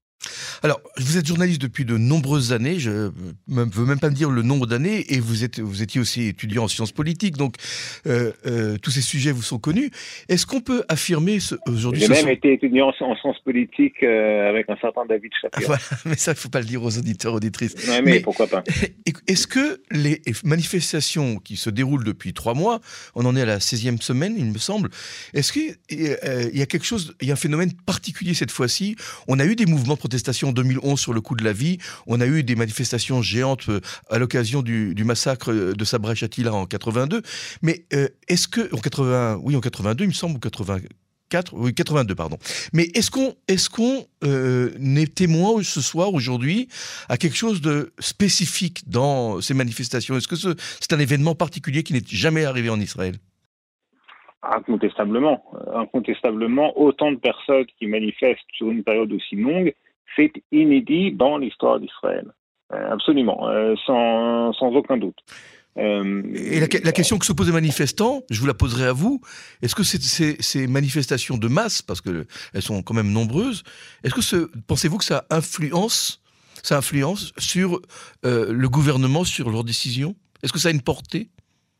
Alors, 0.63 0.81
vous 0.97 1.17
êtes 1.17 1.25
journaliste 1.25 1.61
depuis 1.61 1.85
de 1.85 1.97
nombreuses 1.97 2.53
années, 2.53 2.79
je 2.79 3.11
ne 3.47 3.63
veux 3.63 3.85
même 3.85 3.99
pas 3.99 4.09
me 4.09 4.15
dire 4.15 4.29
le 4.29 4.41
nombre 4.41 4.67
d'années, 4.67 5.05
et 5.13 5.19
vous, 5.19 5.43
êtes, 5.43 5.59
vous 5.59 5.81
étiez 5.81 5.99
aussi 5.99 6.27
étudiant 6.27 6.63
en 6.63 6.67
sciences 6.67 6.91
politiques, 6.91 7.37
donc 7.37 7.55
euh, 8.07 8.31
euh, 8.45 8.77
tous 8.77 8.91
ces 8.91 9.01
sujets 9.01 9.31
vous 9.31 9.41
sont 9.41 9.59
connus. 9.59 9.91
Est-ce 10.29 10.45
qu'on 10.45 10.61
peut 10.61 10.83
affirmer 10.89 11.39
aujourd'hui... 11.67 12.01
J'ai 12.01 12.07
même 12.07 12.29
été 12.29 12.53
étudiant 12.53 12.91
en 12.99 13.15
sciences 13.15 13.39
politiques 13.43 14.03
euh, 14.03 14.49
avec 14.49 14.69
un 14.69 14.77
certain 14.77 15.05
David 15.05 15.31
Shapiro. 15.41 15.65
voilà, 15.65 15.81
mais 16.05 16.15
ça, 16.15 16.31
il 16.31 16.35
ne 16.35 16.39
faut 16.39 16.49
pas 16.49 16.59
le 16.59 16.65
dire 16.65 16.83
aux 16.83 16.97
auditeurs, 16.97 17.33
auditrices. 17.33 17.75
mais, 17.87 18.01
mais 18.01 18.19
pourquoi 18.19 18.47
pas 18.47 18.63
Est-ce 19.27 19.47
que 19.47 19.81
les 19.91 20.21
manifestations 20.43 21.37
qui 21.37 21.55
se 21.55 21.69
déroulent 21.69 22.03
depuis 22.03 22.33
trois 22.33 22.53
mois, 22.53 22.79
on 23.15 23.25
en 23.25 23.35
est 23.35 23.41
à 23.41 23.45
la 23.45 23.57
16e 23.57 24.01
semaine, 24.01 24.35
il 24.37 24.45
me 24.45 24.57
semble, 24.57 24.89
est-ce 25.33 25.51
qu'il 25.51 25.75
y 25.91 26.61
a 26.61 26.65
quelque 26.65 26.85
chose, 26.85 27.15
il 27.21 27.27
y 27.27 27.31
a 27.31 27.33
un 27.33 27.37
phénomène 27.37 27.71
particulier 27.85 28.33
cette 28.33 28.51
fois-ci? 28.51 28.95
On 29.27 29.39
a 29.39 29.45
eu 29.45 29.55
des 29.55 29.65
mouvements 29.65 29.95
de 29.95 29.99
protestation 29.99 30.44
en 30.45 30.51
2011 30.51 30.99
sur 30.99 31.13
le 31.13 31.21
coût 31.21 31.35
de 31.35 31.43
la 31.43 31.53
vie, 31.53 31.77
on 32.07 32.21
a 32.21 32.25
eu 32.25 32.43
des 32.43 32.55
manifestations 32.55 33.21
géantes 33.21 33.69
à 34.09 34.19
l'occasion 34.19 34.61
du, 34.61 34.95
massacre 35.05 35.51
de 35.53 35.85
Sabra 35.85 36.15
Chatila 36.15 36.53
en 36.53 36.65
82, 36.65 37.21
mais 37.61 37.85
euh, 37.93 38.07
est-ce 38.27 38.47
que, 38.47 38.73
en 38.73 38.79
80, 38.79 39.39
oui 39.41 39.55
en 39.55 39.61
82 39.61 40.03
il 40.03 40.07
me 40.07 40.13
semble, 40.13 40.35
ou 40.35 40.39
84, 40.39 41.53
oui 41.53 41.73
82 41.73 42.15
pardon, 42.15 42.37
mais 42.73 42.83
est-ce 42.95 43.11
qu'on 43.11 43.35
est 43.47 44.23
euh, 44.23 45.05
témoin 45.15 45.63
ce 45.63 45.81
soir, 45.81 46.13
aujourd'hui, 46.13 46.67
à 47.09 47.17
quelque 47.17 47.37
chose 47.37 47.61
de 47.61 47.93
spécifique 47.99 48.89
dans 48.89 49.41
ces 49.41 49.53
manifestations? 49.53 50.17
Est-ce 50.17 50.27
que 50.27 50.35
c'est 50.35 50.93
un 50.93 50.99
événement 50.99 51.35
particulier 51.35 51.83
qui 51.83 51.93
n'est 51.93 52.05
jamais 52.05 52.45
arrivé 52.45 52.69
en 52.69 52.79
Israël? 52.79 53.15
Incontestablement. 54.43 55.43
Euh, 55.55 55.79
incontestablement, 55.79 56.77
autant 56.79 57.11
de 57.11 57.17
personnes 57.17 57.65
qui 57.79 57.87
manifestent 57.87 58.41
sur 58.53 58.69
une 58.69 58.83
période 58.83 59.11
aussi 59.11 59.35
longue, 59.35 59.73
c'est 60.15 60.31
inédit 60.51 61.11
dans 61.11 61.37
l'histoire 61.37 61.79
d'Israël. 61.79 62.31
Euh, 62.73 62.91
absolument, 62.91 63.47
euh, 63.47 63.75
sans, 63.85 64.51
sans, 64.53 64.73
aucun 64.75 64.97
doute. 64.97 65.19
Et 65.77 66.59
la, 66.61 66.91
question 66.93 67.17
que 67.17 67.25
se 67.25 67.33
posent 67.33 67.47
les 67.47 67.53
manifestants, 67.53 68.21
je 68.29 68.39
vous 68.39 68.47
la 68.47 68.53
poserai 68.53 68.85
à 68.85 68.93
vous, 68.93 69.19
est-ce 69.61 69.75
que 69.75 69.83
ces, 69.83 70.41
ces, 70.41 70.67
manifestations 70.67 71.37
de 71.37 71.49
masse, 71.49 71.81
parce 71.81 71.99
qu'elles 71.99 72.61
sont 72.61 72.81
quand 72.81 72.93
même 72.93 73.11
nombreuses, 73.11 73.63
est-ce 74.05 74.15
que 74.15 74.49
pensez-vous 74.67 74.97
que 74.97 75.03
ça 75.03 75.25
influence, 75.29 76.23
ça 76.63 76.77
influence 76.77 77.33
sur 77.37 77.81
le 78.23 78.67
gouvernement, 78.67 79.25
sur 79.25 79.49
leurs 79.49 79.65
décisions? 79.65 80.15
Est-ce 80.43 80.53
que 80.53 80.59
ça 80.59 80.69
a 80.69 80.71
une 80.71 80.81
portée? 80.81 81.27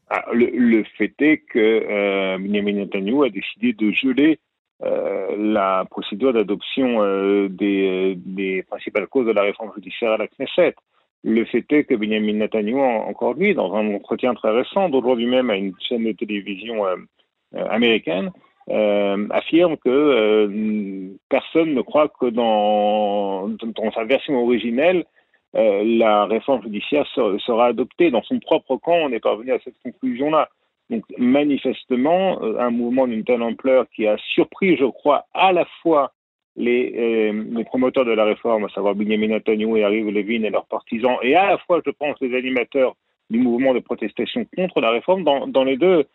Ah, 0.10 0.24
le, 0.34 0.84
fait 0.98 1.13
est 1.20 1.38
que 1.38 1.60
euh, 1.60 2.38
Benjamin 2.38 2.74
Netanyahu 2.74 3.25
a 3.25 3.29
décidé 3.29 3.74
de 3.74 3.91
geler 3.91 4.34
euh, 4.34 4.45
la 4.82 5.86
procédure 5.89 6.34
d'adoption 6.34 7.01
euh, 7.01 7.48
des, 7.50 8.15
des, 8.17 8.63
principales 8.63 9.08
causes 9.08 9.27
de 9.27 9.32
la 9.32 9.44
réforme 9.44 9.72
judiciaire 9.75 10.12
à 10.12 10.17
la 10.17 10.27
Knesset. 10.27 10.75
Le 11.24 11.44
fait 11.46 11.65
est 11.72 11.86
que 11.86 11.96
Benjamin 11.96 12.34
Netanyahu, 12.34 12.79
encore 12.79 13.34
lui, 13.34 13.55
dans 13.55 13.74
un 13.74 13.96
entretien 13.96 14.34
très 14.36 14.51
récent, 14.51 14.89
d'aujourd'hui 14.89 15.25
même 15.25 15.50
à 15.50 15.55
une 15.55 15.74
chaîne 15.79 16.03
de 16.03 16.12
télévision 16.12 16.86
euh, 16.86 16.98
euh, 17.55 17.67
américaine, 17.70 18.32
affirme 18.67 19.77
que 19.77 21.12
personne 21.29 21.75
ne 21.75 21.82
croit 21.82 22.10
que 22.20 22.25
dans, 22.27 23.48
sa 23.94 24.03
version 24.05 24.44
originelle, 24.44 25.05
euh, 25.55 25.84
la 25.86 26.25
réforme 26.25 26.63
judiciaire 26.63 27.08
sera 27.08 27.67
adoptée. 27.67 28.12
Dans 28.12 28.24
son 28.24 28.39
propre 28.39 28.75
camp, 28.77 28.96
on 28.96 29.12
est 29.12 29.20
parvenu 29.20 29.51
à 29.53 29.60
cette 29.63 29.79
conclusion-là. 29.84 30.50
Donc 30.89 31.04
manifestement, 31.18 32.42
euh, 32.44 32.60
un 32.60 32.70
mouvement 32.70 33.08
d'une 33.08 33.24
telle 33.24 33.42
ampleur 33.42 33.86
qui 33.96 34.08
a 34.08 34.18
surpris, 34.34 34.77
je 34.77 34.86
crois, 34.86 35.25
à 35.34 35.51
la 35.51 35.65
fois 35.82 36.12
les, 36.56 36.94
euh, 36.98 37.63
promoteurs 37.63 38.06
de 38.06 38.12
la 38.12 38.24
réforme, 38.24 38.65
à 38.65 38.70
savoir 38.70 38.96
Benjamin 38.96 39.27
Netanyahu 39.27 39.77
et 39.77 39.84
Ariv 39.84 40.10
Levin 40.10 40.44
et 40.44 40.50
leurs 40.50 40.68
partisans, 40.68 41.18
et 41.24 41.36
à 41.36 41.50
la 41.50 41.58
fois, 41.60 41.82
je 41.86 41.92
pense, 41.92 42.15
les 42.22 42.36
animateurs 42.38 42.96
du 43.30 43.39
mouvement 43.39 43.74
de 43.74 43.80
protestation 43.80 44.46
contre 44.56 44.80
la 44.80 44.92
réforme, 44.92 45.24
dans, 45.24 45.63
les, 45.63 45.75
deux, 45.77 46.06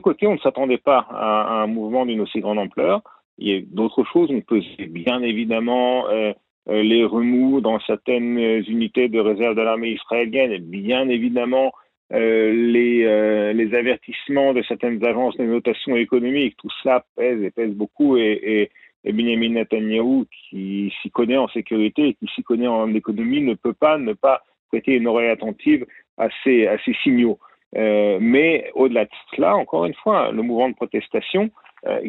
côtés, 0.00 0.26
on 0.26 0.34
ne 0.34 0.38
s'attendait 0.38 0.78
pas 0.78 1.06
à, 1.10 1.62
un 1.62 1.68
mouvement 1.68 2.04
d'une 2.04 2.20
aussi 2.20 2.40
grande 2.40 2.58
ampleur. 2.58 3.02
Il 3.38 3.48
y 3.48 3.56
a 3.56 3.60
d'autres 3.64 4.04
choses, 4.12 4.28
on 4.32 4.40
peut 4.40 4.60
bien 4.88 5.22
évidemment 5.22 6.08
euh, 6.08 6.32
les 6.66 7.04
remous 7.04 7.60
dans 7.60 7.78
certaines 7.80 8.36
unités 8.66 9.08
de 9.08 9.20
réserve 9.20 9.54
de 9.54 9.62
l'armée 9.62 9.90
israélienne 9.90 10.58
bien 10.58 11.08
évidemment 11.08 11.72
euh, 12.12 12.52
les, 12.52 13.04
euh, 13.04 13.52
les, 13.52 13.74
avertissements 13.74 14.54
de 14.54 14.62
certaines 14.62 15.04
agences 15.04 15.36
de 15.36 15.44
notation 15.44 15.94
économique, 15.94 16.56
tout 16.56 16.70
cela 16.82 17.04
pèse 17.16 17.42
et 17.42 17.50
pèse 17.50 17.74
beaucoup 17.74 18.16
et, 18.16 18.22
et, 18.42 18.70
et 19.04 19.12
Benjamin 19.12 19.50
Netanyahu, 19.50 20.24
qui 20.30 20.90
s'y 21.02 21.10
connaît 21.10 21.36
en 21.36 21.48
sécurité 21.48 22.08
et 22.08 22.14
qui 22.14 22.26
s'y 22.34 22.42
connaît 22.42 22.66
en 22.66 22.94
économie, 22.94 23.42
ne 23.42 23.52
peut 23.52 23.74
pas 23.74 23.98
ne 23.98 24.14
pas 24.14 24.42
prêter 24.68 24.96
une 24.96 25.06
oreille 25.06 25.28
attentive 25.28 25.84
à 26.16 26.28
ces, 26.42 26.66
à 26.66 26.78
ces 26.82 26.94
signaux. 27.02 27.38
Euh, 27.76 28.16
mais 28.22 28.70
au-delà 28.74 29.04
de 29.04 29.10
cela, 29.36 29.54
encore 29.56 29.84
une 29.84 29.94
fois, 29.94 30.32
le 30.32 30.40
mouvement 30.42 30.70
de 30.70 30.74
protestation, 30.74 31.50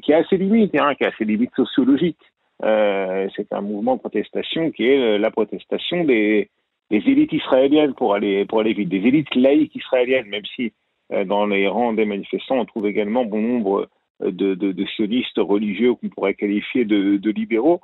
qui 0.01 0.13
a 0.13 0.17
assez 0.17 0.37
limites, 0.37 0.73
hein, 0.79 0.95
qui 0.95 1.05
a 1.05 1.11
ses 1.17 1.25
limites 1.25 1.53
sociologiques, 1.55 2.17
euh, 2.63 3.27
c'est 3.35 3.53
un 3.53 3.61
mouvement 3.61 3.95
de 3.95 3.99
protestation 3.99 4.71
qui 4.71 4.87
est 4.87 5.19
la 5.19 5.29
protestation 5.29 6.05
des, 6.05 6.49
des, 6.89 6.97
élites 6.97 7.33
israéliennes 7.33 7.93
pour 7.93 8.13
aller 8.13 8.45
pour 8.45 8.59
aller 8.59 8.73
vite, 8.73 8.89
des 8.89 9.05
élites 9.07 9.33
laïques 9.35 9.75
israéliennes, 9.75 10.27
même 10.27 10.45
si 10.55 10.73
euh, 11.11 11.25
dans 11.25 11.45
les 11.45 11.67
rangs 11.67 11.93
des 11.93 12.05
manifestants 12.05 12.59
on 12.59 12.65
trouve 12.65 12.87
également 12.87 13.25
bon 13.25 13.41
nombre 13.41 13.89
euh, 14.21 14.31
de, 14.31 14.55
de, 14.55 14.71
de 14.71 14.85
sionistes 14.85 15.37
religieux 15.37 15.93
qu'on 15.95 16.09
pourrait 16.09 16.33
qualifier 16.33 16.85
de, 16.85 17.17
de 17.17 17.31
libéraux. 17.31 17.81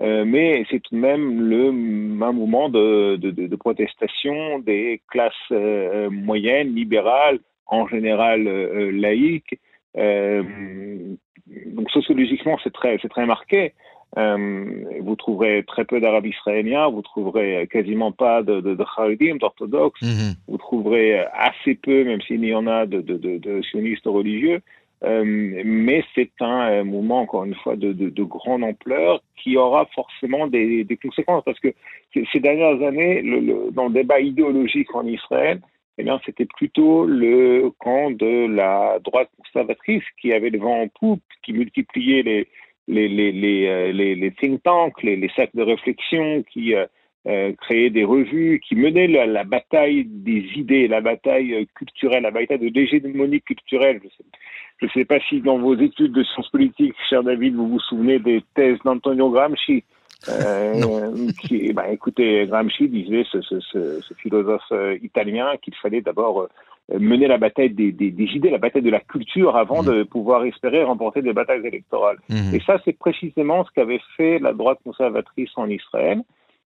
Euh, 0.00 0.24
mais 0.24 0.64
c'est 0.70 0.80
tout 0.80 0.94
de 0.94 1.00
même 1.00 1.40
le, 1.40 1.68
un 1.68 2.32
mouvement 2.32 2.68
de, 2.68 3.16
de, 3.16 3.30
de 3.30 3.56
protestation 3.56 4.60
des 4.60 5.02
classes 5.08 5.34
euh, 5.50 6.08
moyennes, 6.08 6.74
libérales, 6.74 7.40
en 7.66 7.88
général 7.88 8.46
euh, 8.46 8.92
laïques. 8.92 9.58
donc 9.96 11.90
sociologiquement, 11.90 12.58
c'est 12.62 12.72
très, 12.72 12.98
c'est 13.02 13.08
très 13.08 13.26
marqué. 13.26 13.74
Euh, 14.16 14.84
vous 15.00 15.16
trouverez 15.16 15.64
très 15.64 15.84
peu 15.84 16.00
d'arabes 16.00 16.26
israéliens, 16.26 16.88
vous 16.88 17.02
trouverez 17.02 17.68
quasiment 17.70 18.10
pas 18.10 18.42
de, 18.42 18.60
de, 18.60 18.74
de 18.74 19.38
d'orthodoxes, 19.38 20.00
mhm. 20.02 20.34
vous 20.48 20.56
trouverez 20.56 21.18
assez 21.34 21.74
peu, 21.74 22.04
même 22.04 22.20
s'il 22.22 22.44
y 22.44 22.54
en 22.54 22.66
a, 22.66 22.86
de, 22.86 23.00
de, 23.02 23.16
de 23.16 23.62
sionistes 23.62 24.06
religieux. 24.06 24.62
Euh, 25.04 25.22
mais 25.64 26.02
c'est 26.14 26.30
un 26.40 26.70
euh, 26.70 26.84
mouvement, 26.84 27.20
encore 27.20 27.44
une 27.44 27.54
fois, 27.54 27.76
de, 27.76 27.92
de, 27.92 28.08
de, 28.08 28.22
grande 28.24 28.64
ampleur 28.64 29.22
qui 29.36 29.56
aura 29.56 29.86
forcément 29.94 30.48
des, 30.48 30.82
des 30.82 30.96
conséquences 30.96 31.44
parce 31.44 31.60
que 31.60 31.68
ces 32.12 32.40
dernières 32.40 32.82
années, 32.82 33.22
le, 33.22 33.38
le, 33.38 33.70
dans 33.70 33.86
le 33.86 33.94
débat 33.94 34.18
idéologique 34.18 34.92
en 34.96 35.06
Israël, 35.06 35.60
eh 35.98 36.02
bien, 36.02 36.20
c'était 36.26 36.46
plutôt 36.46 37.06
le 37.06 37.70
camp 37.78 38.10
de 38.10 38.46
la 38.46 38.98
droite 39.04 39.30
conservatrice 39.36 40.02
qui 40.20 40.32
avait 40.32 40.50
le 40.50 40.58
vent 40.58 40.82
en 40.82 40.88
poupe, 40.88 41.22
qui 41.44 41.52
multipliait 41.52 42.22
les, 42.22 42.48
les, 42.88 43.06
les, 43.06 43.32
les, 43.32 43.66
euh, 43.68 43.92
les, 43.92 44.14
les 44.14 44.30
think 44.32 44.62
tanks, 44.62 45.02
les, 45.02 45.16
les 45.16 45.28
cercles 45.36 45.58
de 45.58 45.62
réflexion 45.62 46.42
qui 46.50 46.74
euh, 46.74 46.86
euh, 47.26 47.52
créaient 47.60 47.90
des 47.90 48.04
revues, 48.04 48.60
qui 48.66 48.74
menaient 48.74 49.06
la, 49.06 49.26
la, 49.26 49.44
bataille 49.44 50.04
des 50.06 50.44
idées, 50.56 50.88
la 50.88 51.00
bataille 51.00 51.66
culturelle, 51.74 52.22
la 52.22 52.30
bataille 52.30 52.58
de 52.58 52.68
l'hégémonie 52.68 53.42
culturelle. 53.42 54.00
Je 54.02 54.86
ne 54.86 54.90
sais, 54.90 55.00
sais, 55.00 55.04
pas 55.04 55.20
si 55.28 55.40
dans 55.40 55.58
vos 55.58 55.76
études 55.76 56.12
de 56.12 56.24
sciences 56.24 56.48
politiques, 56.48 56.94
cher 57.08 57.22
David, 57.22 57.54
vous 57.54 57.68
vous 57.68 57.80
souvenez 57.80 58.18
des 58.18 58.42
thèses 58.54 58.78
d'Antonio 58.84 59.30
Gramsci. 59.30 59.84
Euh, 60.28 61.28
qui, 61.42 61.72
bah, 61.72 61.92
écoutez, 61.92 62.46
Gramsci 62.46 62.88
disait, 62.88 63.24
ce, 63.30 63.42
ce, 63.42 63.60
ce, 63.60 64.00
ce 64.00 64.14
philosophe 64.14 64.72
italien, 65.02 65.52
qu'il 65.62 65.74
fallait 65.76 66.00
d'abord 66.00 66.48
mener 66.92 67.26
la 67.26 67.38
bataille 67.38 67.70
des, 67.70 67.92
des, 67.92 68.10
des, 68.10 68.24
idées, 68.34 68.50
la 68.50 68.58
bataille 68.58 68.82
de 68.82 68.90
la 68.90 69.00
culture 69.00 69.56
avant 69.56 69.82
mmh. 69.82 69.86
de 69.86 70.02
pouvoir 70.04 70.44
espérer 70.44 70.82
remporter 70.82 71.20
des 71.22 71.32
batailles 71.32 71.66
électorales. 71.66 72.16
Mmh. 72.28 72.54
Et 72.54 72.60
ça, 72.60 72.78
c'est 72.84 72.98
précisément 72.98 73.64
ce 73.64 73.70
qu'avait 73.72 74.00
fait 74.16 74.38
la 74.38 74.52
droite 74.52 74.78
conservatrice 74.84 75.50
en 75.56 75.68
Israël. 75.68 76.22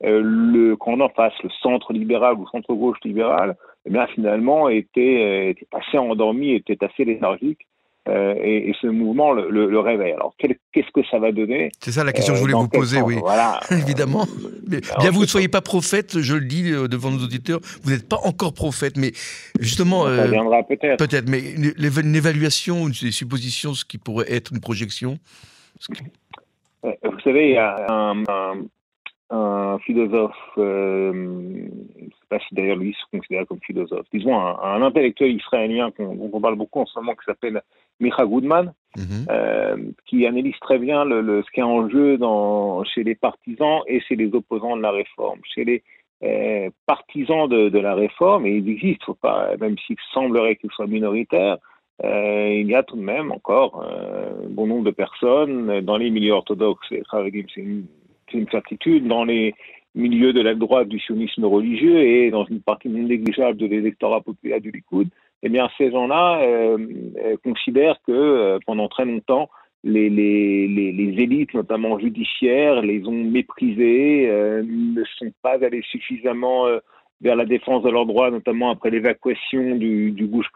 Euh, 0.04 0.22
le, 0.24 0.76
quand 0.76 0.94
on 0.94 1.00
en 1.02 1.10
face 1.10 1.34
le 1.44 1.50
centre 1.62 1.94
libéral 1.94 2.36
ou 2.36 2.48
centre-gauche 2.48 2.98
libéral, 3.04 3.56
eh 3.86 3.90
bien, 3.90 4.08
finalement, 4.08 4.70
était, 4.70 5.24
euh, 5.24 5.50
était 5.52 5.68
assez 5.72 5.98
endormi, 5.98 6.52
était 6.52 6.84
assez 6.84 7.06
léthargique. 7.06 7.66
Euh, 8.08 8.36
et, 8.38 8.70
et, 8.70 8.76
ce 8.80 8.86
mouvement 8.86 9.34
le, 9.34 9.50
le, 9.50 9.68
le 9.68 9.80
réveille. 9.80 10.14
Alors, 10.14 10.36
qu'est-ce 10.38 10.92
que 10.94 11.02
ça 11.10 11.18
va 11.18 11.32
donner 11.32 11.72
C'est 11.80 11.92
ça 11.92 12.04
la 12.04 12.14
question 12.14 12.34
que 12.34 12.38
je 12.38 12.44
voulais 12.44 12.54
vous 12.54 12.68
poser, 12.68 13.02
oui. 13.02 13.16
Voilà. 13.20 13.60
Évidemment. 13.72 14.28
Mais, 14.68 14.82
bien 15.00 15.10
vous 15.10 15.22
ne 15.22 15.28
soyez 15.28 15.48
pas 15.48 15.62
prophète, 15.62 16.20
je 16.20 16.36
le 16.36 16.46
dis 16.46 16.70
devant 16.70 17.10
nos 17.10 17.24
auditeurs, 17.24 17.60
vous 17.82 17.90
n'êtes 17.90 18.08
pas 18.08 18.20
encore 18.24 18.54
prophète, 18.54 18.96
mais 18.98 19.12
justement. 19.60 20.04
Ça 20.04 20.12
euh, 20.12 20.28
viendra 20.28 20.62
peut-être. 20.62 20.98
Peut-être, 20.98 21.28
mais 21.28 21.40
une, 21.40 21.74
une, 21.80 22.16
évaluation, 22.16 22.88
une 22.88 22.94
supposition, 22.94 23.74
ce 23.74 23.86
qui 23.86 23.98
pourrait 23.98 24.32
être 24.32 24.52
une 24.54 24.60
projection 24.60 25.18
Vous 25.90 27.20
savez, 27.24 27.50
il 27.50 27.54
y 27.56 27.58
a 27.58 27.92
un, 27.92 28.22
un, 28.28 28.54
un 29.30 29.80
philosophe, 29.80 30.36
euh, 30.58 31.12
je 31.14 32.04
ne 32.04 32.10
sais 32.10 32.28
pas 32.30 32.40
si 32.40 32.54
d'ailleurs 32.54 32.78
lui 32.78 32.94
se 32.94 33.18
considère 33.18 33.46
comme 33.48 33.60
philosophe, 33.66 34.06
disons 34.14 34.38
un, 34.38 34.82
intellectuel 34.84 35.36
israélien 35.36 35.92
dont 35.98 36.30
on 36.32 36.42
parle 36.42 36.56
beaucoup 36.56 36.80
en 36.80 36.86
ce 36.86 37.00
moment 37.00 37.14
qui 37.14 37.26
s'appelle 37.26 37.62
Micha 38.00 38.26
Goodman, 38.26 38.74
mhm. 38.96 39.26
euh, 39.30 39.78
qui 40.06 40.28
analyse 40.28 40.58
très 40.62 40.78
bien 40.78 41.06
le, 41.06 41.42
ce 41.42 41.52
qui 41.52 41.60
est 41.60 41.64
en 41.64 41.90
jeu 41.90 42.18
dans, 42.18 42.84
chez 42.84 43.04
les 43.04 43.16
partisans 43.16 43.82
et 43.88 44.00
chez 44.02 44.16
les 44.16 44.34
opposants 44.34 44.78
de 44.78 44.82
la 44.82 44.92
réforme. 44.92 45.40
Chez 45.44 45.66
les 45.66 45.84
euh, 46.24 46.70
partisans 46.86 47.50
de, 47.50 47.70
de, 47.70 47.80
la 47.80 47.96
réforme, 47.96 48.46
et 48.46 48.58
il 48.58 48.70
existe, 48.70 49.04
faut 49.06 49.16
pas, 49.16 49.58
même 49.60 49.78
s'il 49.80 49.98
semblerait 50.14 50.56
qu'ils 50.56 50.72
soient 50.72 50.88
minoritaires, 50.88 51.58
euh, 52.04 52.50
il 52.52 52.68
y 52.68 52.76
a 52.76 52.84
tout 52.84 52.98
de 52.98 53.02
même 53.02 53.32
encore 53.32 53.84
un 53.84 54.50
bon 54.50 54.68
nombre 54.68 54.84
de 54.84 54.92
personnes 54.92 55.82
dans 55.82 55.98
les 55.98 56.10
milieux 56.10 56.34
orthodoxes, 56.34 56.88
c'est 56.90 57.62
une 57.62 57.86
c'est 58.36 58.42
une 58.42 58.50
certitude 58.50 59.08
dans 59.08 59.24
les 59.24 59.56
milieux 59.96 60.34
de 60.34 60.42
la 60.42 60.56
droite 60.56 60.90
du 60.90 61.00
sionisme 61.00 61.46
religieux 61.46 62.00
et 62.00 62.30
dans 62.30 62.46
une 62.46 62.62
partie 62.62 62.90
non 62.90 63.08
négligeable 63.08 63.58
de 63.58 63.66
l'électorat 63.66 64.22
populaire 64.22 64.60
du 64.60 64.72
Likoud, 64.72 65.08
eh 65.42 65.50
bien, 65.50 65.70
ces 65.78 65.92
gens-là 65.92 66.42
euh, 66.42 66.78
euh, 67.24 67.38
considèrent 67.44 68.00
que 68.06 68.12
euh, 68.12 68.60
pendant 68.66 68.90
très 68.90 69.06
longtemps, 69.06 69.50
les, 69.84 70.10
les, 70.10 70.68
les, 70.68 71.22
élites, 71.22 71.54
notamment 71.54 72.00
judiciaires, 72.00 72.82
les 72.82 73.06
ont 73.08 73.24
méprisés, 73.24 74.28
ne 74.28 75.04
sont 75.20 75.32
pas 75.44 75.64
allés 75.64 75.84
suffisamment 75.84 76.66
vers 77.22 77.36
la 77.36 77.46
défense 77.46 77.84
de 77.84 77.92
leurs 77.92 78.08
droits, 78.08 78.32
notamment 78.32 78.72
après 78.72 78.90
l'évacuation 78.90 79.76
du, 79.76 80.10
du 80.10 80.26
Gouche 80.26 80.48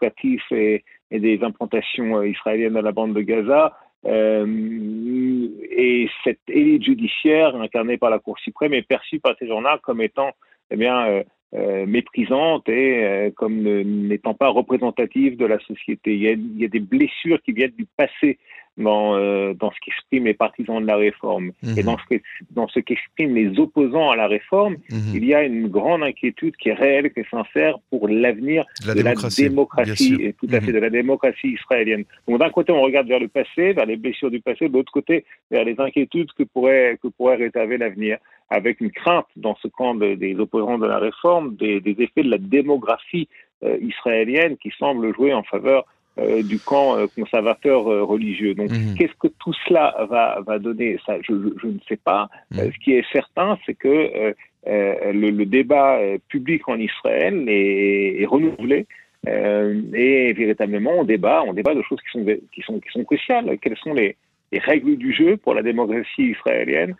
et, 0.50 0.82
et, 1.12 1.20
des 1.20 1.44
implantations 1.44 2.20
israéliennes 2.24 2.76
à 2.76 2.82
la 2.82 2.90
bande 2.90 3.14
de 3.14 3.20
Gaza. 3.20 3.72
Euh, 4.06 5.48
et 5.70 6.08
cette 6.24 6.40
élite 6.48 6.84
judiciaire 6.84 7.54
incarnée 7.56 7.98
par 7.98 8.10
la 8.10 8.18
Cour 8.18 8.38
suprême 8.38 8.72
est 8.74 8.86
perçue 8.86 9.20
par 9.20 9.34
ces 9.38 9.46
gens-là 9.46 9.78
comme 9.82 10.00
étant 10.00 10.30
eh 10.70 10.76
bien, 10.76 11.06
euh, 11.06 11.22
euh, 11.54 11.86
méprisante 11.86 12.68
et 12.68 13.32
comme 13.36 13.62
n'étant 13.62 14.34
pas 14.34 14.48
représentative 14.48 15.36
de 15.36 15.46
la 15.46 15.58
société. 15.60 16.14
Il 16.14 16.22
y, 16.22 16.28
a, 16.28 16.32
il 16.32 16.58
y, 16.58 16.64
a, 16.64 16.68
des 16.68 16.80
blessures 16.80 17.42
qui 17.42 17.52
viennent 17.52 17.72
du 17.72 17.86
passé 17.96 18.38
dans, 18.80 19.16
euh, 19.16 19.54
dans 19.54 19.70
ce 19.70 19.76
qu'expriment 19.80 20.24
les 20.24 20.34
partisans 20.34 20.80
de 20.80 20.86
la 20.86 20.96
réforme. 20.96 21.52
Mhm. 21.62 21.78
Et 21.78 21.82
dans 21.82 21.96
ce, 21.98 22.14
dans 22.50 22.68
ce 22.68 22.80
qu'expriment 22.80 23.34
les 23.34 23.58
opposants 23.58 24.10
à 24.10 24.16
la 24.16 24.26
réforme, 24.26 24.76
mhm. 24.90 25.12
il 25.14 25.24
y 25.24 25.34
a 25.34 25.44
une 25.44 25.68
grande 25.68 26.02
inquiétude 26.02 26.56
qui 26.56 26.70
est 26.70 26.74
réelle, 26.74 27.12
qui 27.12 27.20
est 27.20 27.30
sincère 27.30 27.78
pour 27.90 28.08
l'avenir 28.08 28.64
de 28.82 28.88
la 28.88 28.94
démocratie, 28.94 30.16
et 30.20 30.32
tout 30.32 30.48
à 30.50 30.60
fait 30.60 30.68
mhm. 30.68 30.72
de 30.72 30.78
la 30.78 30.90
démocratie 30.90 31.48
israélienne. 31.48 32.04
Donc 32.26 32.40
d'un 32.40 32.50
côté, 32.50 32.72
on 32.72 32.82
regarde 32.82 33.06
vers 33.06 33.20
le 33.20 33.28
passé, 33.28 33.72
vers 33.72 33.86
les 33.86 33.96
blessures 33.96 34.30
du 34.30 34.40
passé, 34.40 34.68
de 34.68 34.74
l'autre 34.74 34.92
côté, 34.92 35.24
vers 35.50 35.64
les 35.64 35.76
inquiétudes 35.78 36.32
que 36.32 36.42
pourrait, 36.42 36.98
que 37.02 37.08
pourrait 37.08 37.36
réserver 37.36 37.78
l'avenir, 37.78 38.18
avec 38.48 38.80
une 38.80 38.90
crainte 38.90 39.26
dans 39.36 39.56
ce 39.62 39.68
camp 39.68 39.94
des 39.94 40.34
opposants 40.38 40.78
de 40.78 40.86
la 40.86 40.98
réforme 40.98 41.54
des, 41.54 41.80
des 41.80 41.96
effets 42.02 42.24
de 42.24 42.30
la 42.30 42.38
démographie 42.38 43.28
euh, 43.62 43.76
israélienne 43.80 44.56
qui 44.56 44.72
semble 44.78 45.14
jouer 45.14 45.32
en 45.34 45.42
faveur 45.42 45.84
euh, 46.18 46.42
du 46.42 46.58
camp 46.58 46.96
euh, 46.96 47.06
conservateur 47.06 47.88
euh, 47.88 48.02
religieux. 48.02 48.54
Donc, 48.54 48.70
mhm. 48.72 48.94
qu'est-ce 48.98 49.14
que 49.14 49.28
tout 49.28 49.54
cela 49.66 49.94
va, 50.10 50.40
va 50.44 50.58
donner? 50.58 50.98
Ça, 51.06 51.16
je, 51.22 51.32
je, 51.62 51.68
ne 51.68 51.78
sais 51.88 51.96
pas. 51.96 52.28
Mhm. 52.50 52.72
ce 52.72 52.78
qui 52.84 52.94
est 52.94 53.04
certain, 53.12 53.56
c'est 53.64 53.74
que 53.74 54.34
le, 54.66 55.30
le, 55.30 55.46
débat 55.46 56.00
public 56.28 56.68
en 56.68 56.78
Israël 56.78 57.44
est, 57.48 58.20
est 58.20 58.26
renouvelé. 58.26 58.86
et 59.24 60.32
véritablement, 60.32 60.94
on 60.98 61.04
débat, 61.04 61.44
on 61.46 61.52
débat 61.52 61.74
de 61.74 61.82
choses 61.82 62.00
qui 62.00 62.18
sont, 62.18 62.24
qui 62.52 62.60
sont, 62.62 62.80
qui 62.80 62.90
sont 62.90 63.04
cruciales. 63.04 63.56
Quelles 63.62 63.78
sont 63.78 63.94
les, 63.94 64.16
les 64.50 64.58
règles 64.58 64.96
du 64.96 65.14
jeu 65.14 65.36
pour 65.36 65.54
la 65.54 65.62
démocratie 65.62 66.34
israélienne 66.34 66.96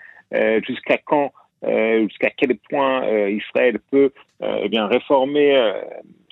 Jusqu'à 0.66 0.98
quand 1.04 1.32
jusqu'à 1.62 2.30
quel 2.30 2.56
point 2.70 3.04
Israël 3.28 3.80
peut 3.90 4.12
eh 4.40 4.68
bien 4.68 4.86
réformer 4.86 5.50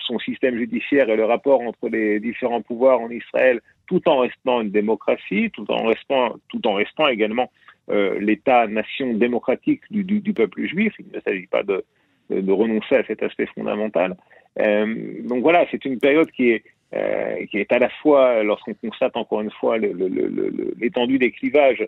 son 0.09 0.19
système 0.19 0.57
judiciaire 0.57 1.09
et 1.11 1.17
le 1.17 1.25
rapport 1.25 1.61
entre 1.61 1.89
les 1.89 2.19
différents 2.19 2.63
pouvoirs 2.63 3.01
en 3.01 3.11
Israël, 3.11 3.61
tout 3.87 4.07
en 4.09 4.19
restant 4.21 4.63
une 4.63 4.71
démocratie, 4.71 5.51
tout 5.53 5.71
en 5.71 5.85
restant, 5.87 6.37
tout 6.49 6.67
en 6.67 6.75
restant 6.75 7.07
également 7.07 7.51
euh, 7.91 8.19
l'État-nation 8.19 9.15
démocratique 9.15 9.83
du, 9.91 10.33
peuple 10.33 10.67
juif. 10.67 10.95
Il 10.99 11.07
ne 11.15 11.21
s'agit 11.21 11.47
pas 11.47 11.63
de, 11.63 11.85
renoncer 12.31 12.97
à 12.97 13.05
cet 13.05 13.23
aspect 13.23 13.47
fondamental. 13.55 14.17
Euh, 14.59 15.23
donc 15.23 15.43
voilà, 15.43 15.67
c'est 15.71 15.85
une 15.85 15.99
période 15.99 16.31
qui 16.31 16.51
est, 16.51 16.65
euh, 16.95 17.47
qui 17.47 17.59
est 17.59 17.73
à 17.73 17.79
la 17.79 17.89
fois, 18.03 18.43
lorsqu'on 18.43 18.75
constate 18.75 19.17
encore 19.17 19.41
une 19.43 19.51
fois 19.53 19.79
l'étendue 19.79 21.19
des 21.19 21.31
clivages, 21.31 21.87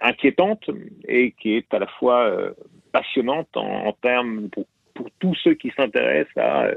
inquiétante 0.00 0.70
et 1.08 1.32
qui 1.32 1.56
est 1.56 1.74
à 1.74 1.80
la 1.80 1.88
fois 1.98 2.32
passionnante 2.92 3.48
en, 3.56 3.92
termes 4.00 4.48
pour 4.48 4.64
tous 5.18 5.34
ceux 5.42 5.54
qui 5.54 5.72
s'intéressent 5.76 6.36
à 6.36 6.68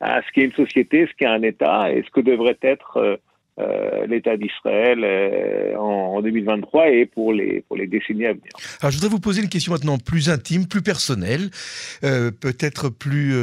à 0.00 0.20
ce 0.22 0.32
qu'est 0.32 0.44
une 0.44 0.52
société, 0.52 1.06
ce 1.06 1.12
qu'est 1.18 1.26
un 1.26 1.42
État 1.42 1.92
et 1.92 2.02
ce 2.02 2.10
que 2.10 2.20
devrait 2.20 2.58
être 2.62 2.98
euh, 2.98 3.16
euh, 3.58 4.06
l'État 4.06 4.36
d'Israël 4.36 5.00
euh, 5.02 5.74
en, 5.78 6.20
2023 6.20 6.90
et 6.90 7.06
pour 7.06 7.32
les, 7.32 7.62
pour 7.62 7.78
les 7.78 7.86
décennies 7.86 8.26
à 8.26 8.32
venir. 8.32 8.50
Alors 8.80 8.90
je 8.90 8.96
voudrais 8.96 9.08
vous 9.08 9.20
poser 9.20 9.40
une 9.40 9.48
question 9.48 9.72
maintenant 9.72 9.96
plus 9.96 10.28
intime, 10.28 10.66
plus 10.66 10.82
personnelle, 10.82 11.50
peut-être 12.02 12.90
plus... 12.90 13.34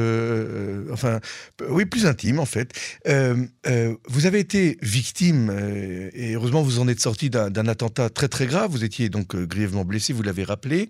Enfin, 0.92 1.20
oui, 1.70 1.86
plus 1.86 2.06
intime 2.06 2.40
en 2.40 2.46
fait. 2.46 2.74
vous 3.06 4.26
avez 4.28 4.40
été 4.40 4.78
victime, 4.82 5.52
et 6.14 6.34
heureusement 6.34 6.62
vous 6.62 6.80
en 6.80 6.88
êtes 6.88 7.00
sorti 7.00 7.30
d'un 7.32 7.68
attentat 7.68 8.10
très 8.10 8.28
très 8.28 8.46
grave, 8.46 8.70
vous 8.70 8.84
étiez 8.84 9.10
donc 9.10 9.36
grièvement 9.36 9.86
blessé, 9.86 10.14
vous 10.14 10.24
l'avez 10.24 10.44
rappelé. 10.44 10.90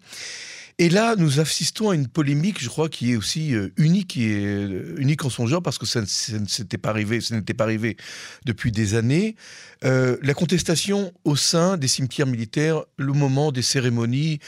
Et 0.79 0.89
là, 0.89 1.15
nous 1.15 1.39
assistons 1.39 1.91
à 1.91 1.95
une 1.95 2.07
polémique, 2.07 2.59
je 2.59 2.67
crois, 2.67 2.89
qui 2.89 3.11
est 3.11 3.15
aussi 3.15 3.53
euh, 3.53 3.69
unique, 3.77 4.17
est 4.17 4.43
euh, 4.43 4.95
unique 4.97 5.23
en 5.23 5.29
son 5.29 5.45
genre, 5.45 5.61
parce 5.61 5.77
que 5.77 5.85
ça, 5.85 6.01
ne 6.01 6.47
s'était 6.47 6.79
pas 6.79 6.89
arrivé, 6.89 7.21
ce 7.21 7.35
n'était 7.35 7.53
pas 7.53 7.65
arrivé 7.65 7.95
depuis 8.45 8.71
des 8.71 8.95
années. 8.95 9.35
Euh, 9.85 10.17
la 10.23 10.33
contestation 10.33 11.13
au 11.25 11.35
sein 11.35 11.77
des 11.77 11.87
cimetières 11.87 12.25
militaires, 12.25 12.83
le 12.97 13.13
moment 13.13 13.51
des 13.51 13.61
cérémonies 13.61 14.39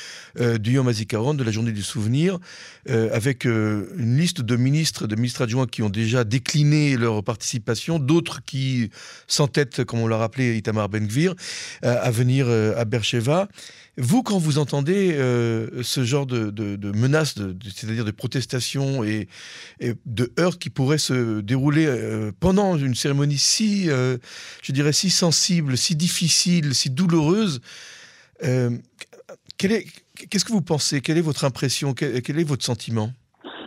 du 0.59 0.73
Yom 0.73 0.88
HaZikaron, 0.88 1.33
de 1.35 1.43
la 1.43 1.51
journée 1.51 1.71
du 1.71 1.83
souvenir, 1.83 2.39
avec 2.88 3.45
une 3.45 4.17
liste 4.17 4.41
de 4.41 4.55
ministres, 4.55 5.07
de 5.07 5.15
ministres 5.15 5.43
adjoints 5.43 5.67
qui 5.67 5.81
ont 5.83 5.89
déjà 5.89 6.23
décliné 6.23 6.97
leur 6.97 7.23
participation, 7.23 7.99
d'autres 7.99 8.43
qui 8.45 8.89
s'entêtent, 9.27 9.83
comme 9.83 9.99
on 9.99 10.07
l'a 10.07 10.17
rappelé, 10.17 10.57
Itamar 10.57 10.89
Ben-Gvir, 10.89 11.35
à 11.81 12.11
venir 12.11 12.47
à 12.49 12.85
Bercheva. 12.85 13.47
Vous, 13.97 14.23
quand 14.23 14.38
vous 14.38 14.58
entendez 14.58 15.13
euh, 15.13 15.81
ce 15.81 16.03
genre 16.03 16.25
de, 16.25 16.91
menaces, 16.91 17.36
c'est-à-dire 17.73 18.03
de 18.03 18.12
protestations 18.12 19.05
et, 19.05 19.29
de 20.05 20.34
heurts 20.38 20.60
qui 20.60 20.69
pourraient 20.69 20.97
se 20.97 21.39
dérouler 21.39 21.86
euh, 21.86 22.31
pendant 22.39 22.77
une 22.77 22.93
cérémonie 22.93 23.38
si, 23.38 23.89
euh, 23.89 24.17
je 24.62 24.73
dirais, 24.73 24.91
si 24.91 25.10
sensible, 25.10 25.77
si 25.77 25.95
difficile, 25.95 26.75
si 26.75 26.89
douloureuse, 26.89 27.62
qu'est-ce 28.41 30.45
que 30.45 30.51
vous 30.51 30.62
pensez? 30.62 30.99
Quelle 30.99 31.17
est 31.17 31.21
votre 31.21 31.45
impression? 31.45 31.93
Quel 31.93 32.39
est 32.39 32.43
votre 32.43 32.65
sentiment? 32.65 33.13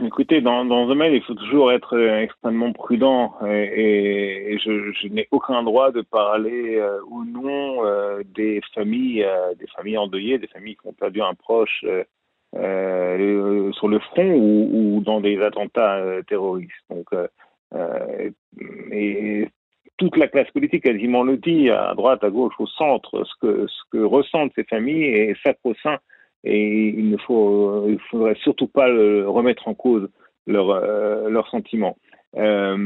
Écoutez, 0.04 0.40
dans, 0.40 0.64
dans 0.64 0.84
ce 0.84 0.88
domaine, 0.88 1.12
il 1.12 1.22
faut 1.22 1.34
toujours 1.34 1.72
être 1.72 1.96
euh, 1.96 2.20
extrêmement 2.20 2.72
prudent 2.72 3.34
et, 3.46 4.56
je, 4.62 5.08
n'ai 5.08 5.26
aucun 5.30 5.62
droit 5.62 5.90
de 5.90 6.02
parler 6.02 6.76
euh, 6.76 7.00
ou 7.08 7.24
non 7.24 7.84
euh, 7.84 8.22
des 8.24 8.60
familles, 8.74 9.26
des 9.58 9.66
familles 9.68 9.98
endeuillées, 9.98 10.38
des 10.38 10.46
familles 10.46 10.76
qui 10.76 10.86
ont 10.86 10.92
perdu 10.92 11.20
un 11.20 11.34
proche 11.34 11.84
sur 12.52 13.88
le 13.88 13.98
front 14.10 14.34
ou, 14.34 15.02
dans 15.04 15.20
des 15.20 15.40
attentats 15.42 16.00
terroristes. 16.28 16.70
Donc, 16.90 17.08
toute 19.96 20.16
la 20.16 20.28
classe 20.28 20.50
politique 20.52 20.84
quasiment 20.84 21.24
le 21.24 21.36
dit, 21.38 21.70
à 21.70 21.94
droite, 21.94 22.22
à 22.22 22.30
gauche, 22.30 22.54
au 22.60 22.66
centre, 22.66 23.24
ce 23.24 23.34
que, 23.40 23.66
ce 23.66 23.82
que 23.90 23.98
ressentent 23.98 24.52
ces 24.54 24.64
familles 24.64 25.04
est 25.04 25.42
sacro-saint 25.42 25.98
et 26.44 26.88
il 26.88 27.10
ne 27.10 27.16
faut, 27.16 27.86
il 27.88 27.98
faudrait 28.10 28.36
surtout 28.42 28.68
pas 28.68 28.86
remettre 28.86 29.68
en 29.68 29.74
cause 29.74 30.08
leurs 30.46 30.70
euh, 30.70 31.28
leurs 31.28 31.48
sentiments. 31.48 31.96
Euh, 32.36 32.76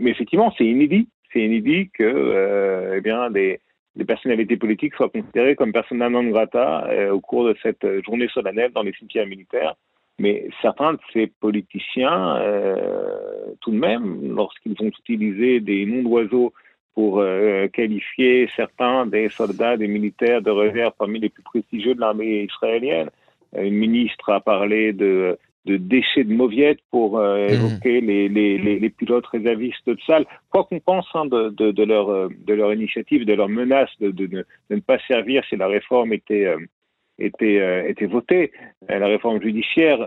mais 0.00 0.10
effectivement, 0.10 0.52
c'est 0.56 0.66
inédit, 0.66 1.08
c'est 1.32 1.40
inédit 1.40 1.90
que 1.90 2.02
euh, 2.04 2.94
eh 2.96 3.00
bien 3.00 3.30
des, 3.30 3.60
des, 3.96 4.04
personnalités 4.04 4.56
politiques 4.56 4.94
soient 4.94 5.08
considérées 5.08 5.56
comme 5.56 5.72
persona 5.72 6.08
non 6.08 6.24
grata 6.24 6.86
euh, 6.88 7.10
au 7.10 7.20
cours 7.20 7.46
de 7.46 7.56
cette 7.62 7.86
journée 8.04 8.28
solennelle 8.28 8.72
dans 8.72 8.82
les 8.82 8.92
cimetières 8.92 9.26
militaires. 9.26 9.74
Mais 10.20 10.48
certains 10.62 10.94
de 10.94 10.98
ces 11.12 11.28
politiciens, 11.28 12.36
euh, 12.38 13.54
tout 13.60 13.70
de 13.70 13.78
même, 13.78 14.34
lorsqu'ils 14.34 14.74
ont 14.80 14.86
utilisé 14.86 15.60
des 15.60 15.86
noms 15.86 16.02
d'oiseaux 16.02 16.52
pour 16.98 17.20
euh, 17.20 17.68
qualifier 17.68 18.50
certains 18.56 19.06
des 19.06 19.28
soldats, 19.28 19.76
des 19.76 19.86
militaires 19.86 20.42
de 20.42 20.50
réserve 20.50 20.94
parmi 20.98 21.20
les 21.20 21.28
plus 21.28 21.44
prestigieux 21.44 21.94
de 21.94 22.00
l'armée 22.00 22.42
israélienne. 22.42 23.08
Une 23.56 23.74
ministre 23.74 24.32
a 24.32 24.40
parlé 24.40 24.92
de, 24.92 25.38
de 25.64 25.76
déchets 25.76 26.24
de 26.24 26.34
mauviettes 26.34 26.80
pour 26.90 27.20
euh, 27.20 27.46
mmh. 27.46 27.52
évoquer 27.52 28.00
les, 28.00 28.28
les, 28.28 28.58
les, 28.58 28.80
les, 28.80 28.90
pilotes 28.90 29.28
réservistes 29.28 29.86
de 29.86 29.96
salle. 30.08 30.26
Quoi 30.50 30.64
qu'on 30.64 30.80
pense 30.80 31.06
hein, 31.14 31.26
de, 31.26 31.50
de, 31.50 31.70
de, 31.70 31.84
leur, 31.84 32.30
de 32.30 32.52
leur 32.52 32.74
initiative, 32.74 33.24
de 33.24 33.34
leur 33.34 33.48
menace 33.48 33.90
de, 34.00 34.44
ne 34.68 34.80
pas 34.80 34.98
servir 35.06 35.44
si 35.48 35.54
la 35.54 35.68
réforme 35.68 36.12
était, 36.12 36.46
euh, 36.46 38.06
votée, 38.08 38.50
la 38.88 39.06
réforme 39.06 39.40
judiciaire, 39.40 40.00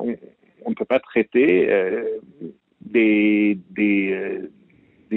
on, 0.00 0.14
on, 0.64 0.70
ne 0.70 0.76
peut 0.76 0.84
pas 0.84 1.00
traiter 1.00 1.68
des, 2.82 3.58
des, 3.70 4.42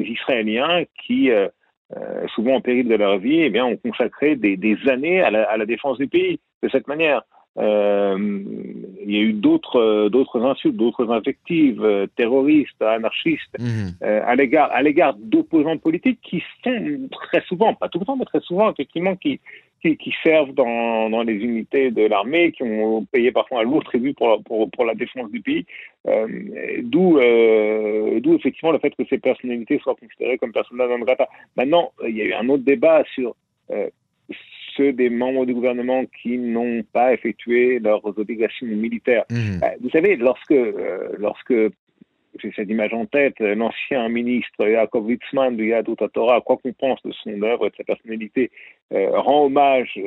des, 0.02 0.10
Israéliens 0.10 0.84
qui, 1.06 1.30
souvent 2.36 2.56
en 2.56 2.62
péril 2.62 2.88
de 2.88 2.96
leur 2.96 3.18
vie, 3.18 3.42
eh 3.42 3.50
bien, 3.50 3.66
ont 3.66 3.78
consacré 3.78 4.36
des, 4.36 4.58
des 4.58 4.78
années 4.88 5.22
à 5.22 5.32
la, 5.32 5.44
à 5.44 5.58
la 5.58 5.66
défense 5.66 5.98
du 5.98 6.08
pays 6.08 6.40
de 6.64 6.70
cette 6.70 6.88
manière. 6.88 7.24
Euh, 7.58 8.18
il 9.02 9.12
y 9.12 9.18
a 9.18 9.22
eu 9.22 9.34
d'autres 9.34 9.80
euh, 9.80 10.10
d'autres 10.10 10.46
insultes, 10.46 10.78
d'autres 10.78 11.10
invectives 11.10 11.84
euh, 11.84 12.08
terroristes, 12.16 12.82
anarchistes 12.82 13.58
mhm. 13.60 13.96
à 14.02 14.36
l'égard 14.36 14.70
à 14.72 14.82
l'égard 14.82 15.16
d'opposants 15.16 15.78
politiques 15.78 16.20
qui 16.22 16.44
sont 16.64 17.10
très 17.12 17.42
souvent, 17.42 17.74
pas 17.74 17.90
tout 17.90 18.00
le 18.00 18.06
temps, 18.06 18.16
mais 18.16 18.26
très 18.26 18.40
souvent 18.42 18.72
effectivement 18.72 19.16
qui 19.16 19.42
qui, 19.82 19.98
qui 19.98 20.14
servent 20.24 20.54
dans, 20.54 21.10
dans 21.10 21.24
les 21.24 21.34
unités 21.34 21.92
de 21.92 22.06
l'armée, 22.06 22.52
qui 22.52 22.64
ont 22.64 23.06
payé 23.06 23.32
parfois 23.32 23.62
un 23.62 23.64
lourd 23.64 23.84
tribut 23.84 24.14
pour, 24.14 24.42
pour, 24.44 24.70
pour 24.72 24.86
la 24.86 24.96
défense 24.96 25.30
du 25.32 25.42
pays. 25.42 25.66
Euh, 26.08 26.28
D'où 26.84 27.18
euh, 27.18 28.20
d'où 28.20 28.36
effectivement 28.36 28.72
le 28.72 28.80
fait 28.80 28.92
que 28.96 29.04
ces 29.10 29.18
personnalités 29.18 29.80
soient 29.80 29.96
considérées 29.96 30.38
comme 30.38 30.52
personnes 30.52 30.78
non 30.78 31.00
grata. 31.00 31.28
Maintenant, 31.58 31.92
il 32.08 32.16
y 32.16 32.22
a 32.22 32.26
eu 32.26 32.34
un 32.34 32.48
autre 32.50 32.64
débat 32.64 33.04
sur 33.14 33.36
euh, 33.72 33.90
des 34.80 35.10
membres 35.10 35.46
du 35.46 35.54
gouvernement 35.54 36.06
qui 36.22 36.38
n'ont 36.38 36.84
pas 36.94 37.14
effectué 37.14 37.80
leurs 37.80 38.06
obligations 38.18 38.66
militaires. 38.66 39.26
Mhm. 39.30 39.60
Euh, 39.62 39.68
vous 39.82 39.90
savez, 39.90 40.16
lorsque, 40.16 40.56
lorsque 41.18 41.54
j'ai 42.42 42.52
cette 42.56 42.70
image 42.70 42.94
en 42.94 43.06
tête, 43.06 43.40
l'ancien 43.40 44.10
ministre 44.10 44.68
Jacob 44.68 45.06
Witzman 45.06 45.56
de 45.58 45.64
Yadut 45.66 45.96
Torah, 46.14 46.42
quoi 46.42 46.58
qu'on 46.58 46.74
pense 46.74 47.02
de 47.04 47.12
son 47.24 47.42
œuvre 47.44 47.68
et 47.68 47.70
de 47.70 47.76
sa 47.76 47.84
personnalité, 47.84 48.52
euh, 48.94 49.10
rend 49.20 49.46
hommage 49.46 50.00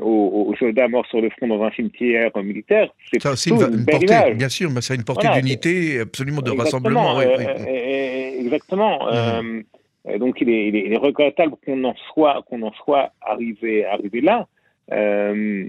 aux, 0.00 0.54
soldats 0.58 0.88
morts 0.88 1.06
sur 1.06 1.20
le 1.20 1.30
front 1.30 1.46
dans 1.48 1.62
un 1.62 1.70
cimetière 1.72 2.30
militaire. 2.36 2.88
C'est 3.12 3.50
une, 3.50 3.56
une, 3.56 3.86
portée, 3.86 4.34
bien 4.34 4.48
sûr, 4.48 4.70
mais 4.70 4.80
c'est 4.80 4.94
une 4.94 5.04
portée 5.04 5.28
d'unité, 5.34 6.00
absolument 6.00 6.42
de 6.42 6.50
rassemblement. 6.50 7.20
exactement. 7.20 9.08
Donc 10.18 10.40
il 10.40 10.50
est, 10.50 10.68
il 10.68 10.92
est, 10.92 10.96
regrettable 10.98 11.54
qu'on 11.64 11.82
en 11.84 11.94
soit 12.12 12.44
qu'on 12.46 12.60
en 12.62 12.72
soit 12.72 13.12
arrivé 13.22 13.86
arrivé 13.86 14.20
là. 14.20 14.46
Euh, 14.92 15.64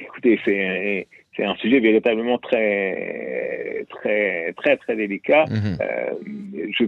écoutez, 0.00 0.40
c'est 0.44 1.08
c'est 1.36 1.44
un 1.44 1.54
sujet 1.56 1.80
véritablement 1.80 2.38
très 2.38 3.86
très 3.90 4.52
très 4.54 4.76
très 4.76 4.96
délicat. 4.96 5.44
Mhm. 5.50 5.78
Euh, 5.80 6.70
je, 6.78 6.84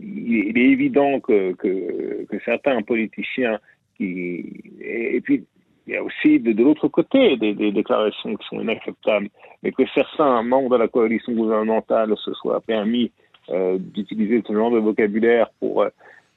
il 0.00 0.58
est 0.58 0.70
évident 0.72 1.20
que, 1.20 1.52
que, 1.52 2.26
que 2.28 2.36
certains 2.44 2.82
politiciens 2.82 3.58
qui 3.96 4.52
et, 4.80 5.20
puis 5.20 5.44
il 5.86 5.94
y 5.94 5.96
a 5.96 6.02
aussi 6.02 6.40
de, 6.40 6.52
de 6.52 6.62
l'autre 6.62 6.88
côté 6.88 7.36
des, 7.36 7.54
des, 7.54 7.70
déclarations 7.70 8.34
qui 8.36 8.46
sont 8.48 8.60
inacceptables, 8.60 9.28
mais 9.62 9.70
que 9.70 9.82
certains 9.94 10.42
membres 10.42 10.70
de 10.70 10.76
la 10.76 10.88
coalition 10.88 11.32
gouvernementale 11.34 12.14
se 12.16 12.32
soient 12.32 12.62
permis 12.62 13.12
euh, 13.50 13.76
d'utiliser 13.78 14.42
ce 14.46 14.54
genre 14.54 14.70
de 14.70 14.78
vocabulaire 14.78 15.50
pour 15.60 15.84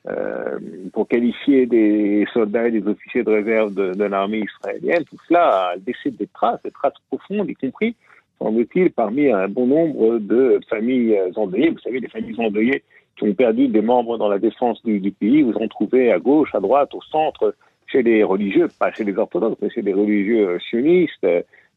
euh, 0.08 0.60
pour 0.94 1.08
qualifier 1.08 1.66
des 1.66 2.26
soldats 2.34 2.68
et 2.68 2.72
des 2.72 2.88
officiers 2.88 3.24
de 3.24 3.32
réserve 3.32 3.74
de, 3.74 3.94
de 3.94 4.04
l'armée 4.04 4.40
israélienne, 4.40 5.04
tout 5.04 5.18
cela 5.28 5.70
a 5.70 5.76
laissé 5.76 6.12
des 6.12 6.28
traces, 6.28 6.62
des 6.64 6.72
traces 6.72 6.94
profondes, 7.10 7.50
y 7.50 7.56
compris, 7.56 7.96
semble-t-il, 8.40 8.92
parmi 8.92 9.30
un 9.30 9.48
bon 9.48 9.68
nombre 9.68 10.20
de 10.20 10.60
familles 10.70 11.20
endeuillées. 11.36 11.72
Vous 11.72 11.80
savez, 11.80 12.00
les 12.00 12.08
familles 12.08 12.40
endeuillées 12.40 12.84
qui 13.18 13.24
ont 13.26 13.34
perdu 13.34 13.68
des 13.68 13.82
membres 13.82 14.18
dans 14.18 14.30
la 14.30 14.40
défense 14.40 14.82
du, 14.84 15.12
pays, 15.12 15.42
vous 15.42 15.54
en 15.54 15.68
trouvez 15.68 16.12
à 16.12 16.20
gauche, 16.20 16.54
à 16.54 16.60
droite, 16.60 16.94
au 16.94 17.02
centre, 17.02 17.56
chez 17.88 18.04
les 18.04 18.24
religieux, 18.24 18.68
pas 18.80 18.92
chez 18.92 19.04
les 19.04 19.18
orthodoxes, 19.18 19.58
mais 19.62 19.70
chez 19.70 19.82
les 19.82 19.94
religieux 19.94 20.60
sionistes. 20.70 21.26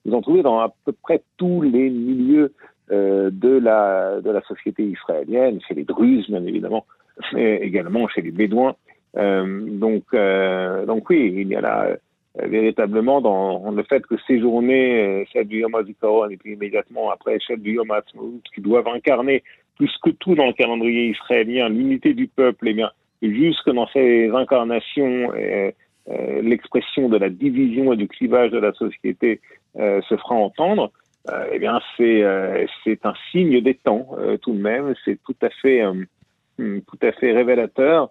Vous 0.04 0.14
en 0.14 0.20
trouvez 0.20 0.42
dans 0.42 0.60
à 0.60 0.72
peu 0.84 0.92
près 0.92 1.22
tous 1.36 1.62
les 1.62 1.88
milieux 1.88 2.52
euh, 2.92 3.30
de, 3.32 3.58
la, 3.58 4.20
de 4.20 4.30
la 4.30 4.42
société 4.42 4.82
israélienne, 4.82 5.60
chez 5.66 5.74
les 5.74 5.84
Druzes 5.84 6.28
bien 6.28 6.44
évidemment, 6.44 6.84
également 7.36 8.08
chez 8.08 8.22
les 8.22 8.30
Bédouins. 8.30 8.76
Euh, 9.16 9.66
donc, 9.68 10.04
euh, 10.14 10.86
donc 10.86 11.08
oui, 11.10 11.32
il 11.36 11.48
y 11.48 11.56
a 11.56 11.60
là 11.60 11.96
véritablement 12.44 13.20
dans 13.20 13.72
le 13.72 13.82
fait 13.82 14.06
que 14.06 14.14
ces 14.28 14.38
journées, 14.38 15.26
celle 15.32 15.48
du 15.48 15.58
Yom 15.58 15.74
HaZikaron 15.74 16.28
et 16.30 16.36
puis 16.36 16.52
immédiatement 16.52 17.10
après 17.10 17.38
celle 17.44 17.60
du 17.60 17.72
Yom 17.72 17.92
qui 18.54 18.60
doivent 18.60 18.86
incarner 18.86 19.42
plus 19.76 19.90
que 20.04 20.10
tout 20.10 20.36
dans 20.36 20.46
le 20.46 20.52
calendrier 20.52 21.08
israélien 21.08 21.68
l'unité 21.68 22.14
du 22.14 22.28
peuple, 22.28 22.68
et 22.68 22.70
eh 22.70 22.74
bien 22.74 22.90
jusque 23.20 23.68
dans 23.70 23.88
ces 23.88 24.28
incarnations, 24.28 25.32
l'expression 26.40 27.08
de 27.08 27.16
la 27.16 27.30
division 27.30 27.92
et 27.92 27.96
du 27.96 28.06
clivage 28.06 28.52
de 28.52 28.58
la 28.58 28.72
société 28.74 29.40
se 29.74 30.16
fera 30.16 30.36
entendre. 30.36 30.92
Euh, 31.28 31.46
eh 31.52 31.58
bien, 31.58 31.80
c'est 31.96 32.22
euh, 32.22 32.66
c'est 32.82 33.04
un 33.04 33.12
signe 33.30 33.60
des 33.60 33.74
temps 33.74 34.08
euh, 34.18 34.38
tout 34.38 34.52
de 34.52 34.60
même. 34.60 34.94
C'est 35.04 35.18
tout 35.22 35.36
à 35.42 35.50
fait 35.50 35.82
tout 36.86 36.98
à 37.02 37.12
fait 37.12 37.32
révélateur. 37.32 38.10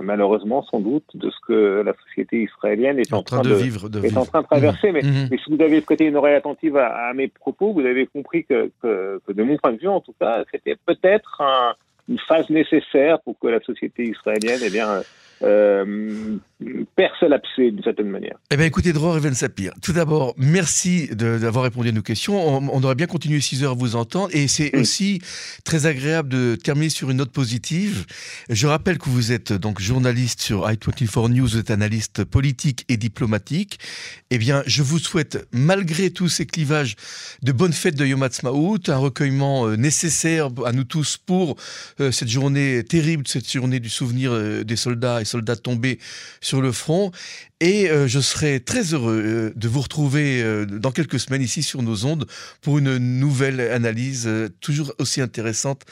malheureusement 0.00 0.62
sans 0.62 0.80
doute 0.80 1.04
de 1.14 1.28
ce 1.30 1.36
que 1.46 1.82
la 1.84 1.92
société 2.04 2.42
israélienne 2.42 2.98
est 2.98 3.12
en, 3.12 3.22
train, 3.22 3.42
de, 3.42 3.54
vivre, 3.54 3.88
est 4.02 4.16
en 4.16 4.24
train 4.24 4.40
de 4.42 4.46
traverser. 4.46 4.90
Mais, 4.92 5.02
mmh. 5.02 5.28
mais, 5.30 5.38
si 5.38 5.54
vous 5.54 5.62
avez 5.62 5.80
prêté 5.80 6.06
une 6.06 6.16
oreille 6.16 6.36
attentive 6.36 6.76
à, 6.76 7.12
mes 7.14 7.28
propos, 7.28 7.72
vous 7.72 7.84
avez 7.84 8.06
compris 8.06 8.44
que, 8.44 8.70
que, 8.82 9.20
que, 9.26 9.32
de 9.32 9.42
mon 9.42 9.56
point 9.58 9.72
de 9.72 9.78
vue, 9.78 9.88
en 9.88 10.00
tout 10.00 10.14
cas, 10.18 10.44
c'était 10.50 10.76
peut-être 10.86 11.40
un, 11.40 11.74
une 12.10 12.18
phase 12.18 12.50
nécessaire 12.50 13.20
pour 13.20 13.38
que 13.38 13.46
la 13.46 13.60
société 13.60 14.04
israélienne 14.04 14.60
eh 14.64 14.70
bien, 14.70 15.02
euh, 15.42 16.38
perce 16.96 17.22
l'abcès 17.22 17.70
d'une 17.70 17.82
certaine 17.82 18.08
manière. 18.08 18.36
Eh 18.50 18.56
bien, 18.56 18.66
écoutez, 18.66 18.92
Dror 18.92 19.16
Even 19.16 19.34
Sapir, 19.34 19.72
tout 19.82 19.92
d'abord, 19.92 20.34
merci 20.36 21.08
d'avoir 21.14 21.64
répondu 21.64 21.88
à 21.88 21.92
nos 21.92 22.02
questions. 22.02 22.58
On, 22.58 22.82
aurait 22.82 22.94
bien 22.94 23.06
continué 23.06 23.40
6 23.40 23.64
heures 23.64 23.72
à 23.72 23.74
vous 23.74 23.96
entendre 23.96 24.28
et 24.32 24.48
c'est 24.48 24.76
aussi 24.76 25.20
très 25.64 25.86
agréable 25.86 26.28
de 26.28 26.56
terminer 26.56 26.90
sur 26.90 27.10
une 27.10 27.18
note 27.18 27.32
positive. 27.32 28.04
Je 28.50 28.66
rappelle 28.66 28.98
que 28.98 29.08
vous 29.08 29.32
êtes 29.32 29.52
donc 29.52 29.80
journaliste 29.80 30.40
sur 30.42 30.68
i24 30.68 31.30
News, 31.30 31.46
vous 31.46 31.58
êtes 31.58 31.70
analyste 31.70 32.24
politique 32.24 32.84
et 32.88 32.96
diplomatique. 32.96 33.78
Eh 34.30 34.38
bien, 34.38 34.62
je 34.66 34.82
vous 34.82 34.98
souhaite, 34.98 35.46
malgré 35.52 36.10
tous 36.10 36.28
ces 36.28 36.46
clivages, 36.46 36.96
de 37.42 37.52
bonnes 37.52 37.72
fêtes 37.72 37.96
de 37.96 38.04
Yom 38.04 38.22
Ha'atzmaut, 38.22 38.78
un 38.88 38.96
recueillement 38.96 39.66
euh, 39.66 39.76
nécessaire 39.76 40.48
à 40.66 40.72
nous 40.72 40.84
tous 40.84 41.16
pour 41.16 41.56
euh, 42.00 42.10
cette 42.10 42.28
journée 42.28 42.84
terrible, 42.84 43.26
cette 43.26 43.50
journée 43.50 43.80
du 43.80 43.88
souvenir 43.88 44.64
des 44.64 44.76
soldats 44.76 45.20
et 45.20 45.24
soldats 45.30 45.56
tombés 45.56 45.98
sur 46.40 46.60
le 46.60 46.72
front. 46.72 47.10
Et 47.60 47.90
euh, 47.90 48.08
je 48.08 48.20
serai 48.20 48.60
très 48.60 48.94
heureux 48.94 49.22
euh, 49.24 49.52
de 49.54 49.68
vous 49.68 49.80
retrouver 49.80 50.42
euh, 50.42 50.64
dans 50.64 50.92
quelques 50.92 51.20
semaines 51.20 51.42
ici 51.42 51.62
sur 51.62 51.82
nos 51.82 52.06
ondes 52.06 52.26
pour 52.62 52.78
une 52.78 52.96
nouvelle 52.96 53.60
analyse 53.60 54.28
toujours 54.60 54.92
aussi 54.98 55.20
intéressante 55.20 55.84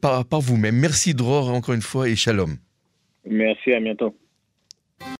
par, 0.00 0.24
par 0.24 0.40
vous-même. 0.40 0.76
Merci 0.76 1.14
Dror 1.14 1.50
encore 1.50 1.74
une 1.74 1.82
fois 1.82 2.08
et 2.08 2.16
shalom. 2.16 2.56
Merci, 3.26 3.72
à 3.72 3.80
bientôt. 3.80 4.14